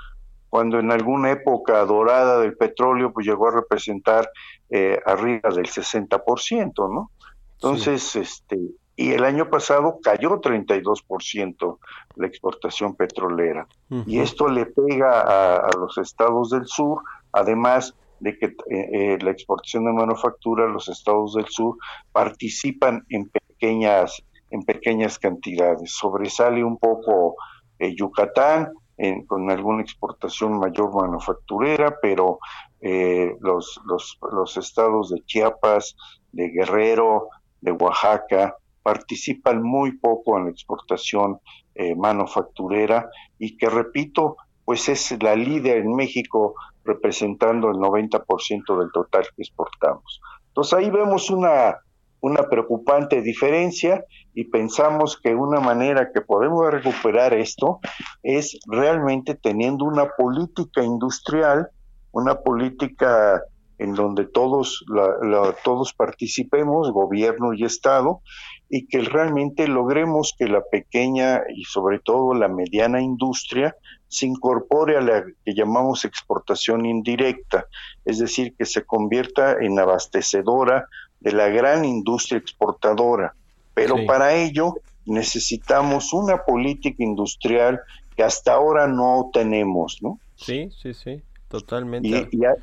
[0.50, 4.30] cuando en alguna época dorada del petróleo pues llegó a representar
[4.69, 7.12] eh, arriba del 60%, ¿no?
[7.56, 8.58] Entonces, este,
[8.98, 11.77] y el año pasado cayó 32%
[12.15, 13.67] la exportación petrolera.
[14.06, 19.17] Y esto le pega a, a los estados del sur, además de que eh, eh,
[19.21, 21.77] la exportación de manufactura, los estados del sur
[22.12, 25.93] participan en pequeñas, en pequeñas cantidades.
[25.93, 27.35] Sobresale un poco
[27.79, 32.39] eh, Yucatán en- con alguna exportación mayor manufacturera, pero
[32.81, 35.95] eh, los, los, los estados de Chiapas,
[36.31, 37.29] de Guerrero,
[37.62, 38.56] de Oaxaca,
[38.88, 41.42] participan muy poco en la exportación
[41.75, 48.90] eh, manufacturera y que, repito, pues es la líder en México representando el 90% del
[48.94, 50.21] total que exportamos.
[50.48, 51.75] Entonces ahí vemos una,
[52.21, 57.81] una preocupante diferencia y pensamos que una manera que podemos recuperar esto
[58.23, 61.67] es realmente teniendo una política industrial,
[62.13, 63.44] una política
[63.80, 68.21] en donde todos, la- la- todos participemos, gobierno y Estado,
[68.69, 73.75] y que realmente logremos que la pequeña y sobre todo la mediana industria
[74.10, 77.65] se incorpore a la que llamamos exportación indirecta,
[78.06, 80.88] es decir, que se convierta en abastecedora
[81.19, 83.34] de la gran industria exportadora.
[83.73, 84.06] Pero Sí.
[84.06, 84.75] para ello
[85.06, 87.82] necesitamos una política industrial
[88.15, 90.19] que hasta ahora no tenemos, ¿no?
[90.36, 92.08] Sí, sí, sí, totalmente.
[92.08, 92.56] y, y, a-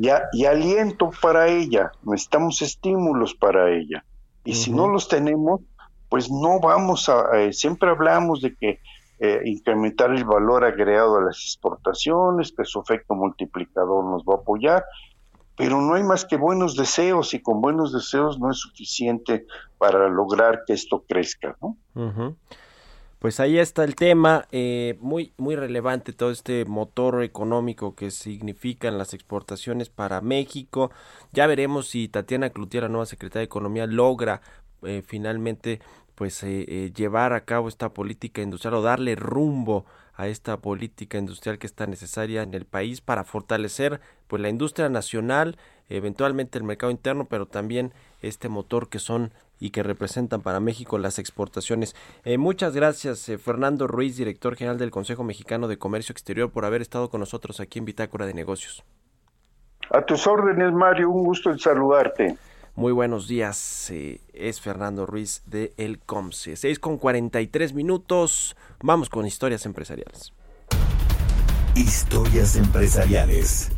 [0.00, 4.04] y a- y aliento para ella, necesitamos estímulos para ella.
[4.44, 5.60] Y si no los tenemos,
[6.08, 8.80] pues no vamos a, eh, siempre hablamos de que
[9.20, 14.36] eh, incrementar el valor agregado a las exportaciones, que su efecto multiplicador nos va a
[14.38, 14.84] apoyar,
[15.56, 19.44] pero no hay más que buenos deseos y con buenos deseos no es suficiente
[19.76, 21.76] para lograr que esto crezca, ¿no?
[23.18, 28.96] Pues ahí está el tema, eh, muy, muy relevante todo este motor económico que significan
[28.96, 30.92] las exportaciones para México.
[31.32, 34.40] Ya veremos si Tatiana Cloutier, la nueva secretaria de Economía, logra
[34.82, 35.80] eh, finalmente
[36.14, 41.16] pues eh, eh, llevar a cabo esta política industrial o darle rumbo a esta política
[41.16, 45.56] industrial que está necesaria en el país para fortalecer pues la industria nacional,
[45.88, 50.98] eventualmente el mercado interno, pero también este motor que son y que representan para México
[50.98, 51.94] las exportaciones.
[52.24, 56.64] Eh, muchas gracias, eh, Fernando Ruiz, director general del Consejo Mexicano de Comercio Exterior, por
[56.64, 58.84] haber estado con nosotros aquí en Bitácora de Negocios.
[59.90, 62.36] A tus órdenes, Mario, un gusto en saludarte.
[62.74, 66.54] Muy buenos días, eh, es Fernando Ruiz de El Comce.
[66.54, 70.32] 6 con 43 minutos, vamos con historias empresariales.
[71.74, 73.72] Historias empresariales.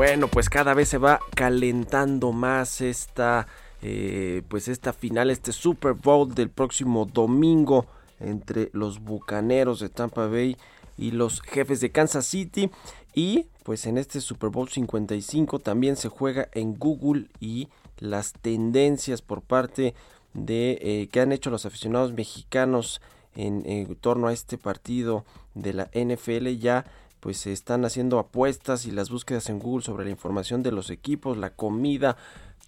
[0.00, 3.46] Bueno, pues cada vez se va calentando más esta,
[3.82, 7.84] eh, pues esta final, este Super Bowl del próximo domingo
[8.18, 10.56] entre los Bucaneros de Tampa Bay
[10.96, 12.70] y los Jefes de Kansas City.
[13.12, 19.20] Y pues en este Super Bowl 55 también se juega en Google y las tendencias
[19.20, 19.92] por parte
[20.32, 23.02] de eh, que han hecho los aficionados mexicanos
[23.34, 26.86] en, en torno a este partido de la NFL ya
[27.20, 30.90] pues se están haciendo apuestas y las búsquedas en Google sobre la información de los
[30.90, 32.16] equipos, la comida,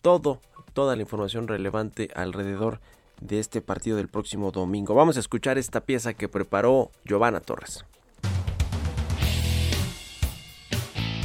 [0.03, 0.41] todo,
[0.75, 2.81] toda la información relevante alrededor
[3.21, 4.95] de este partido del próximo domingo.
[4.95, 7.85] Vamos a escuchar esta pieza que preparó Giovanna Torres.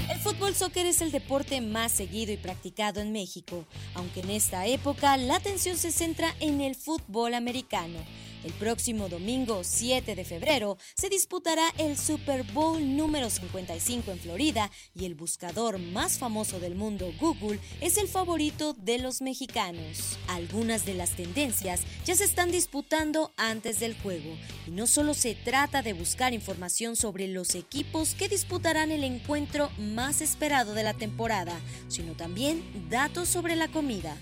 [0.09, 3.65] El fútbol soccer es el deporte más seguido y practicado en México,
[3.95, 7.99] aunque en esta época la atención se centra en el fútbol americano.
[8.47, 14.71] El próximo domingo 7 de febrero se disputará el Super Bowl número 55 en Florida
[14.95, 20.17] y el buscador más famoso del mundo, Google, es el favorito de los mexicanos.
[20.29, 25.35] Algunas de las tendencias ya se están disputando antes del juego y no solo se
[25.35, 30.93] trata de buscar información sobre los equipos que disputarán el encuentro más esperado de la
[30.93, 34.15] temporada, sino también datos sobre la comida.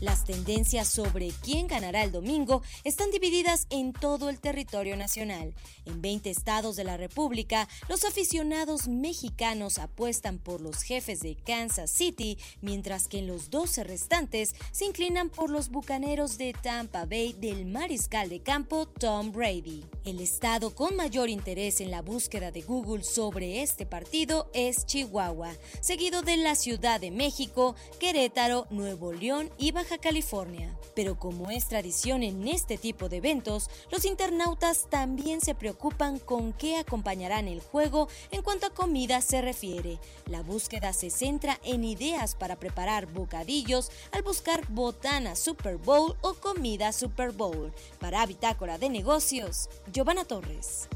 [0.00, 5.54] Las tendencias sobre quién ganará el domingo están divididas en todo el territorio nacional.
[5.86, 11.90] En 20 estados de la República, los aficionados mexicanos apuestan por los jefes de Kansas
[11.90, 17.32] City, mientras que en los 12 restantes se inclinan por los bucaneros de Tampa Bay
[17.32, 19.82] del mariscal de campo Tom Brady.
[20.04, 25.54] El estado con mayor interés en la búsqueda de Google sobre este partido es Chihuahua,
[25.80, 30.76] seguido de la Ciudad de México, Querétaro, Nuevo León y Baja California.
[30.94, 36.52] Pero como es tradición en este tipo de eventos, los internautas también se preocupan con
[36.52, 39.98] qué acompañarán el juego en cuanto a comida se refiere.
[40.26, 46.34] La búsqueda se centra en ideas para preparar bocadillos al buscar botana Super Bowl o
[46.34, 47.72] comida Super Bowl.
[47.98, 50.88] Para Bitácora de Negocios, Giovanna Torres.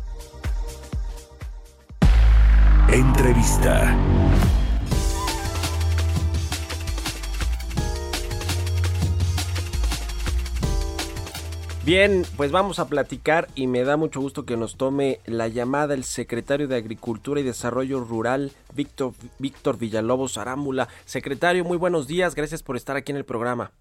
[2.92, 3.96] Entrevista.
[11.90, 15.92] Bien, pues vamos a platicar y me da mucho gusto que nos tome la llamada
[15.92, 20.86] el secretario de Agricultura y Desarrollo Rural, Víctor, Víctor Villalobos Arámbula.
[21.04, 23.72] Secretario, muy buenos días, gracias por estar aquí en el programa.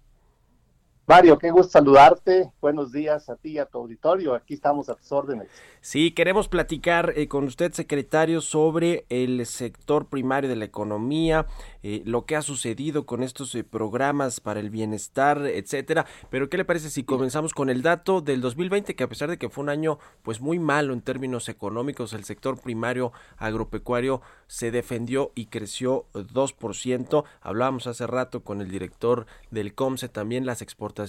[1.10, 2.52] Mario, qué gusto saludarte.
[2.60, 4.32] Buenos días a ti y a tu auditorio.
[4.32, 5.48] Aquí estamos a tus órdenes.
[5.80, 11.46] Sí, queremos platicar eh, con usted, secretario, sobre el sector primario de la economía,
[11.82, 16.06] eh, lo que ha sucedido con estos eh, programas para el bienestar, etcétera.
[16.28, 19.38] Pero ¿qué le parece si comenzamos con el dato del 2020, que a pesar de
[19.38, 24.70] que fue un año pues muy malo en términos económicos, el sector primario agropecuario se
[24.70, 27.24] defendió y creció 2%.
[27.40, 30.99] Hablábamos hace rato con el director del COMSE también las exportaciones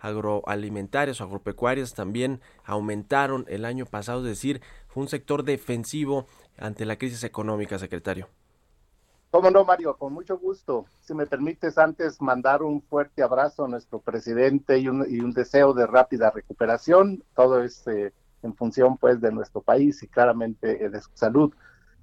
[0.00, 6.26] agroalimentarias o agropecuarias también aumentaron el año pasado, es decir, fue un sector defensivo
[6.58, 8.28] ante la crisis económica, secretario.
[9.30, 10.86] Cómo no, Mario, con mucho gusto.
[11.02, 15.32] Si me permites antes mandar un fuerte abrazo a nuestro presidente y un, y un
[15.32, 17.22] deseo de rápida recuperación.
[17.36, 21.52] Todo es eh, en función pues de nuestro país y claramente eh, de su salud.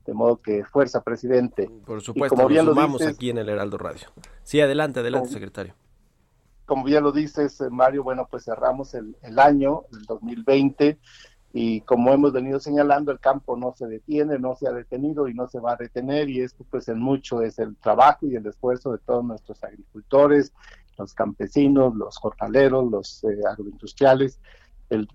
[0.06, 1.68] De modo que fuerza, presidente.
[1.84, 4.08] Por supuesto, como bien lo lo sumamos dices- aquí en el Heraldo Radio.
[4.44, 5.74] Sí, adelante, adelante, secretario.
[6.66, 11.00] Como bien lo dices, eh, Mario, bueno, pues cerramos el, el año, el 2020,
[11.54, 15.34] y como hemos venido señalando, el campo no se detiene, no se ha detenido y
[15.34, 18.46] no se va a detener, y esto pues en mucho es el trabajo y el
[18.46, 20.52] esfuerzo de todos nuestros agricultores,
[20.98, 24.42] los campesinos, los jornaleros, los eh, agroindustriales.
[24.90, 25.08] El,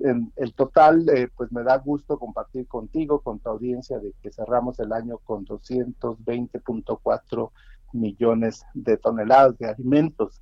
[0.56, 4.92] total, eh, pues me da gusto compartir contigo, con tu audiencia, de que cerramos el
[4.92, 7.50] año con 220.4
[7.92, 10.40] millones de toneladas de alimentos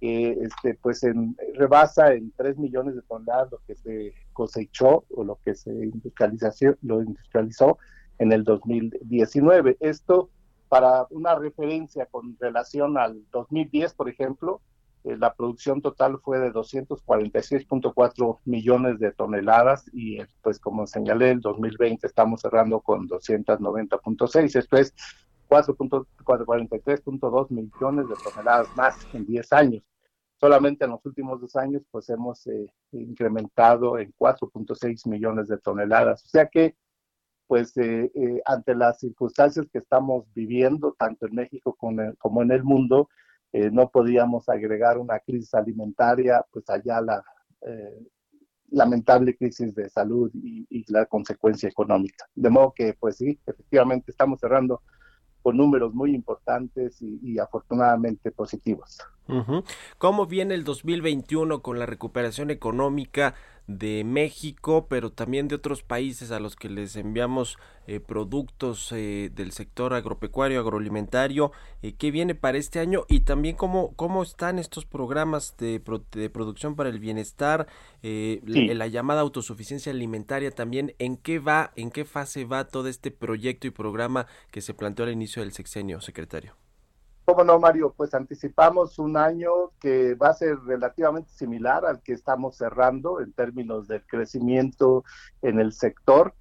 [0.00, 5.24] que este, pues en, rebasa en 3 millones de toneladas lo que se cosechó o
[5.24, 7.78] lo que se industrializó, lo industrializó
[8.18, 9.76] en el 2019.
[9.80, 10.30] Esto
[10.68, 14.60] para una referencia con relación al 2010, por ejemplo,
[15.04, 21.30] eh, la producción total fue de 246.4 millones de toneladas y eh, pues como señalé,
[21.30, 24.94] el 2020 estamos cerrando con 290.6, esto es
[25.50, 29.82] 4.43.2 millones de toneladas más en 10 años.
[30.38, 36.24] Solamente en los últimos dos años, pues hemos eh, incrementado en 4.6 millones de toneladas.
[36.24, 36.76] O sea que,
[37.46, 42.40] pues, eh, eh, ante las circunstancias que estamos viviendo, tanto en México como en, como
[42.42, 43.10] en el mundo,
[43.52, 47.24] eh, no podíamos agregar una crisis alimentaria, pues allá la
[47.62, 48.06] eh,
[48.70, 52.26] lamentable crisis de salud y, y la consecuencia económica.
[52.34, 54.82] De modo que, pues sí, efectivamente estamos cerrando
[55.42, 58.98] con números muy importantes y, y afortunadamente positivos.
[59.98, 63.34] ¿Cómo viene el 2021 con la recuperación económica
[63.78, 67.56] de México, pero también de otros países a los que les enviamos
[67.86, 71.52] eh, productos eh, del sector agropecuario, agroalimentario?
[71.82, 73.04] Eh, ¿Qué viene para este año?
[73.08, 75.80] Y también cómo, cómo están estos programas de,
[76.12, 77.66] de producción para el bienestar,
[78.02, 78.66] eh, Sí.
[78.66, 83.10] la, la llamada autosuficiencia alimentaria también, ¿en qué va, en qué fase va todo este
[83.10, 86.54] proyecto y programa que se planteó al inicio del sexenio, secretario?
[87.24, 87.94] ¿Cómo no, Mario?
[87.96, 89.50] Pues anticipamos un año
[89.80, 95.04] que va a ser relativamente similar al que estamos cerrando en términos del crecimiento
[95.42, 96.34] en el sector,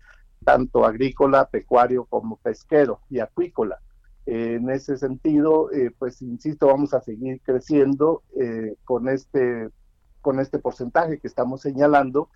[0.43, 3.79] tanto agrícola, pecuario como pesquero y acuícola.
[4.25, 9.69] En ese sentido, eh, pues insisto, vamos a seguir creciendo eh, con este
[10.21, 12.29] con este porcentaje que estamos señalando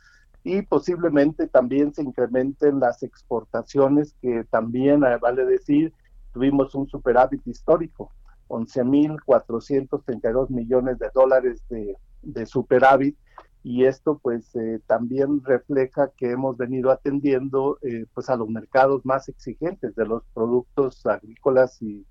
[0.44, 5.94] y posiblemente también se incrementen las exportaciones que también, eh, vale decir,
[6.34, 8.12] tuvimos un superávit histórico
[8.54, 13.18] 11.432 millones de dólares de, de superávit
[13.64, 19.06] y esto pues eh, también refleja que hemos venido atendiendo eh, pues a los mercados
[19.06, 22.06] más exigentes de los productos agrícolas y,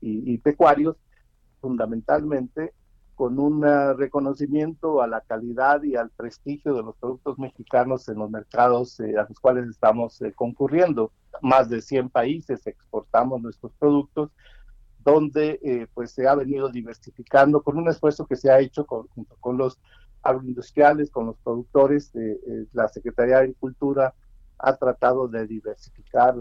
[0.00, 0.96] y- y pecuarios
[1.60, 2.72] fundamentalmente
[3.14, 3.62] con un
[3.96, 9.16] reconocimiento a la calidad y al prestigio de los productos mexicanos en los mercados eh,
[9.18, 11.10] a los cuales estamos eh, concurriendo.
[11.42, 14.30] Más de 100 países exportamos nuestros productos,
[15.08, 19.36] donde eh, pues se ha venido diversificando con un esfuerzo que se ha hecho junto
[19.40, 19.78] con los
[20.22, 22.14] agroindustriales, con los productores.
[22.14, 24.14] eh, eh, la Secretaría de Agricultura
[24.58, 26.34] ha tratado de diversificar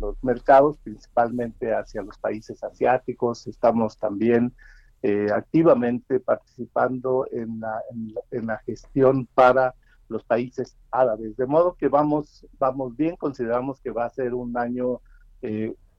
[0.00, 3.46] los mercados, principalmente hacia los países asiáticos.
[3.46, 4.52] Estamos también
[5.32, 7.80] activamente participando en la,
[8.32, 9.76] en, la, gestión para
[10.08, 11.36] los países árabes.
[11.36, 15.00] De modo que vamos, vamos bien, consideramos que va a ser un año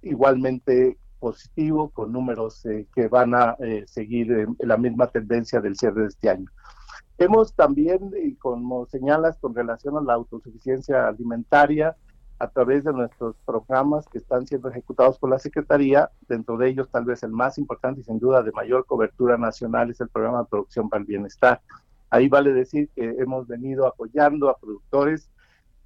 [0.01, 5.77] igualmente positivo, con números eh, que van a eh, seguir en la misma tendencia del
[5.77, 6.47] cierre de este año.
[7.19, 11.95] Hemos también, y como señalas, con relación a la autosuficiencia alimentaria,
[12.39, 16.89] a través de nuestros programas que están siendo ejecutados por la Secretaría, dentro de ellos
[16.89, 20.39] tal vez el más importante y sin duda de mayor cobertura nacional es el programa
[20.39, 21.61] de producción para el bienestar.
[22.09, 25.29] Ahí vale decir que hemos venido apoyando a productores,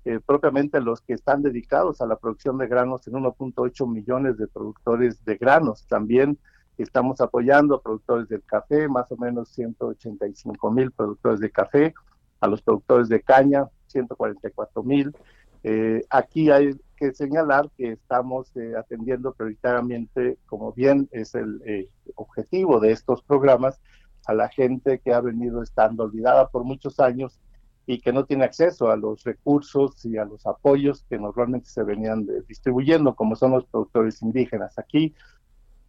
[0.05, 4.47] eh, propiamente los que están dedicados a la producción de granos en 1.8 millones de
[4.47, 5.85] productores de granos.
[5.87, 6.37] También
[6.77, 11.93] estamos apoyando a productores del café, más o menos 185 mil productores de café,
[12.39, 15.15] a los productores de caña, 144 mil.
[15.63, 21.89] Eh, aquí hay que señalar que estamos eh, atendiendo prioritariamente, como bien es el eh,
[22.15, 23.79] objetivo de estos programas,
[24.27, 27.39] a la gente que ha venido estando olvidada por muchos años
[27.87, 31.83] y que no tiene acceso a los recursos y a los apoyos que normalmente se
[31.83, 34.77] venían de, distribuyendo, como son los productores indígenas.
[34.79, 35.13] Aquí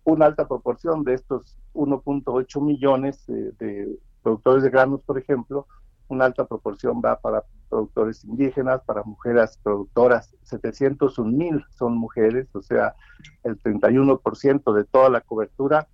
[0.04, 5.66] una alta proporción de estos 1.8 millones eh, de productores de granos, por ejemplo,
[6.08, 12.62] una alta proporción va para productores indígenas, para mujeres productoras, 701 mil son mujeres, o
[12.62, 12.94] sea,
[13.42, 15.88] el 31% de toda la cobertura.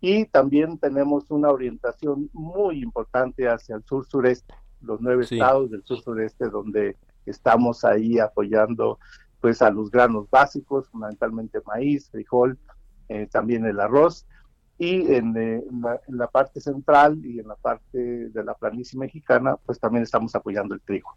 [0.00, 4.52] Y también tenemos una orientación muy importante hacia el sur-sureste,
[4.82, 5.36] los nueve Sí.
[5.36, 8.98] estados del sur-sureste, donde estamos ahí apoyando
[9.40, 12.58] pues a los granos básicos, fundamentalmente maíz, frijol,
[13.08, 14.24] eh, también el arroz,
[14.78, 18.54] y en, eh, en la, en la parte central y en la parte de la
[18.54, 21.10] planicie mexicana, pues también estamos apoyando el trigo.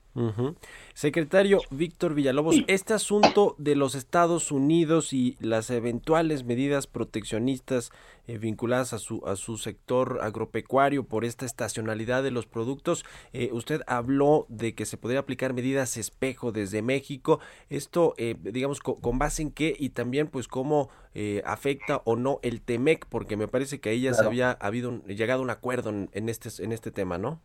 [0.93, 7.91] Secretario Víctor Villalobos, este asunto de los Estados Unidos y las eventuales medidas proteccionistas
[8.28, 13.49] eh, vinculadas a su, a su sector agropecuario por esta estacionalidad de los productos, eh,
[13.53, 17.39] usted habló de que se podría aplicar medidas espejo desde México.
[17.69, 22.15] Esto, eh, digamos, co- con, base en qué y también, pues, cómo eh, afecta o
[22.15, 25.43] no el TEMEC, porque me parece que ahí ya se había habido un- llegado a
[25.43, 27.41] un acuerdo en, en este, en este tema, ¿no?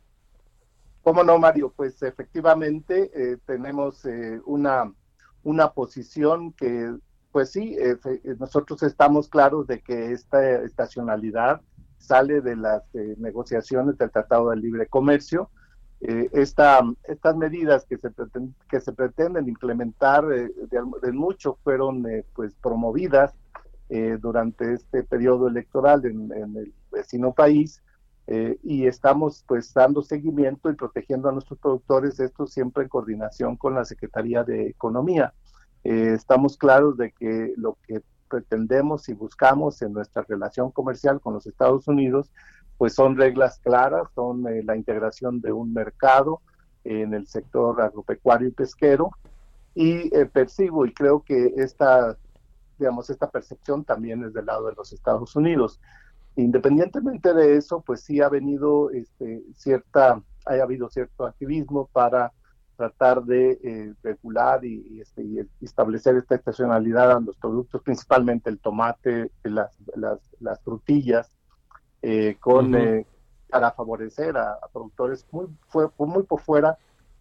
[1.03, 1.72] ¿Cómo no, Mario?
[1.74, 3.11] Pues efectivamente
[3.47, 4.05] tenemos
[4.45, 4.93] una,
[5.43, 6.95] una posición que,
[7.33, 7.76] pues sí,
[8.39, 11.61] nosotros estamos claros de que esta estacionalidad
[12.01, 15.51] sale de las eh, negociaciones del Tratado de Libre Comercio.
[16.01, 18.11] Eh, esta, estas medidas que se,
[18.68, 22.05] que se pretenden implementar eh, de, de mucho fueron
[22.35, 23.33] pues promovidas
[24.20, 27.83] durante este periodo electoral en, en el vecino país
[28.62, 33.74] y estamos pues dando seguimiento y protegiendo a nuestros productores, esto siempre en coordinación con
[33.74, 35.35] la Secretaría de Economía.
[35.85, 41.35] Eh, estamos claros de que lo que pretendemos y buscamos en nuestra relación comercial con
[41.35, 42.31] los Estados Unidos,
[42.78, 46.41] pues son reglas claras, son eh, la integración de un mercado
[46.85, 49.11] en el sector agropecuario y pesquero,
[49.74, 52.16] y eh, percibo y creo que esta,
[52.78, 55.81] digamos, esta percepción también es del lado de los Estados Unidos.
[56.37, 62.33] Independientemente de eso, pues sí ha venido este, cierta, ha habido cierto activismo para
[62.81, 68.49] tratar de eh, regular y, y, este, y establecer esta estacionalidad a los productos, principalmente
[68.49, 71.31] el tomate, las, las, las frutillas,
[72.01, 72.83] eh, con, Ujú.
[72.85, 73.07] eh,
[73.51, 76.78] para favorecer a, a productores muy, fue, muy por fuera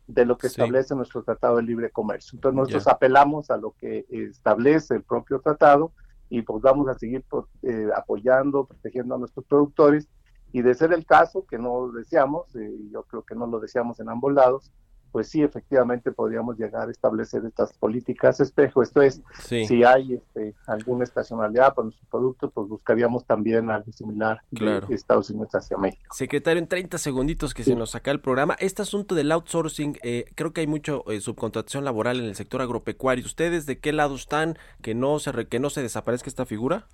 [0.07, 0.53] de lo que Sí.
[0.53, 2.37] establece nuestro Tratado de Libre Comercio.
[2.37, 2.91] Entonces nosotros Ya.
[2.93, 5.91] apelamos a lo que establece el propio tratado
[6.29, 10.07] y pues vamos a seguir pro- eh, apoyando, protegiendo a nuestros productores
[10.53, 13.59] y de ser el caso, que no lo deseamos, eh, yo creo que no lo
[13.59, 14.71] deseamos en ambos lados,
[15.11, 18.81] pues sí, efectivamente podríamos llegar a establecer estas políticas espejo.
[18.83, 19.65] Esto es, Sí.
[19.65, 24.87] si hay este, alguna estacionalidad para nuestros productos, pues buscaríamos también algo similar Claro.
[24.87, 26.13] de Estados Unidos hacia México.
[26.15, 28.55] Secretario, en 30 segunditos que se nos saca el programa.
[28.59, 32.61] Este asunto del outsourcing, eh, creo que hay mucho eh, subcontratación laboral en el sector
[32.61, 33.25] agropecuario.
[33.25, 34.57] ¿Ustedes de qué lado están?
[34.81, 36.87] ¿Que no se, re- que no se desaparezca esta figura?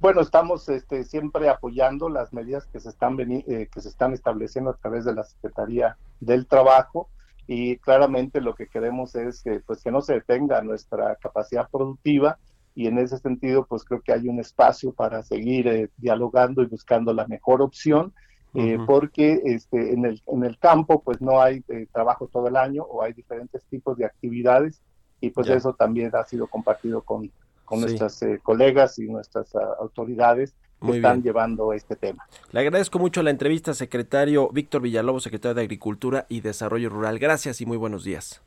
[0.00, 4.14] Bueno, estamos este, siempre apoyando las medidas que se están veni- eh, que se están
[4.14, 7.10] estableciendo a través de la Secretaría del Trabajo
[7.46, 12.38] y claramente lo que queremos es que pues que no se detenga nuestra capacidad productiva
[12.74, 16.66] y en ese sentido pues creo que hay un espacio para seguir eh, dialogando y
[16.66, 18.14] buscando la mejor opción
[18.54, 22.56] eh, porque este, en, el, en el campo pues no hay eh, trabajo todo el
[22.56, 24.82] año o hay diferentes tipos de actividades
[25.20, 25.56] y pues Ya.
[25.56, 27.30] eso también ha sido compartido con,
[27.70, 27.84] con Sí.
[27.86, 30.50] nuestras eh, colegas y nuestras ah, autoridades
[30.80, 31.24] que Muy están bien.
[31.24, 32.26] llevando este tema.
[32.50, 37.18] Le agradezco mucho la entrevista, secretario Víctor Villalobos, secretario de Agricultura y Desarrollo Rural.
[37.20, 38.42] Gracias y muy buenos días.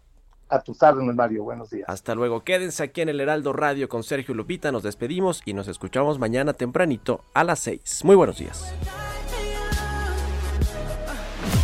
[0.49, 1.43] A tus órdenes, Mario.
[1.43, 1.85] Buenos días.
[1.87, 2.43] Hasta luego.
[2.43, 4.71] Quédense aquí en el Heraldo Radio con Sergio Lupita.
[4.71, 8.01] Nos despedimos y nos escuchamos mañana tempranito a las 6.
[8.03, 8.73] Muy buenos días.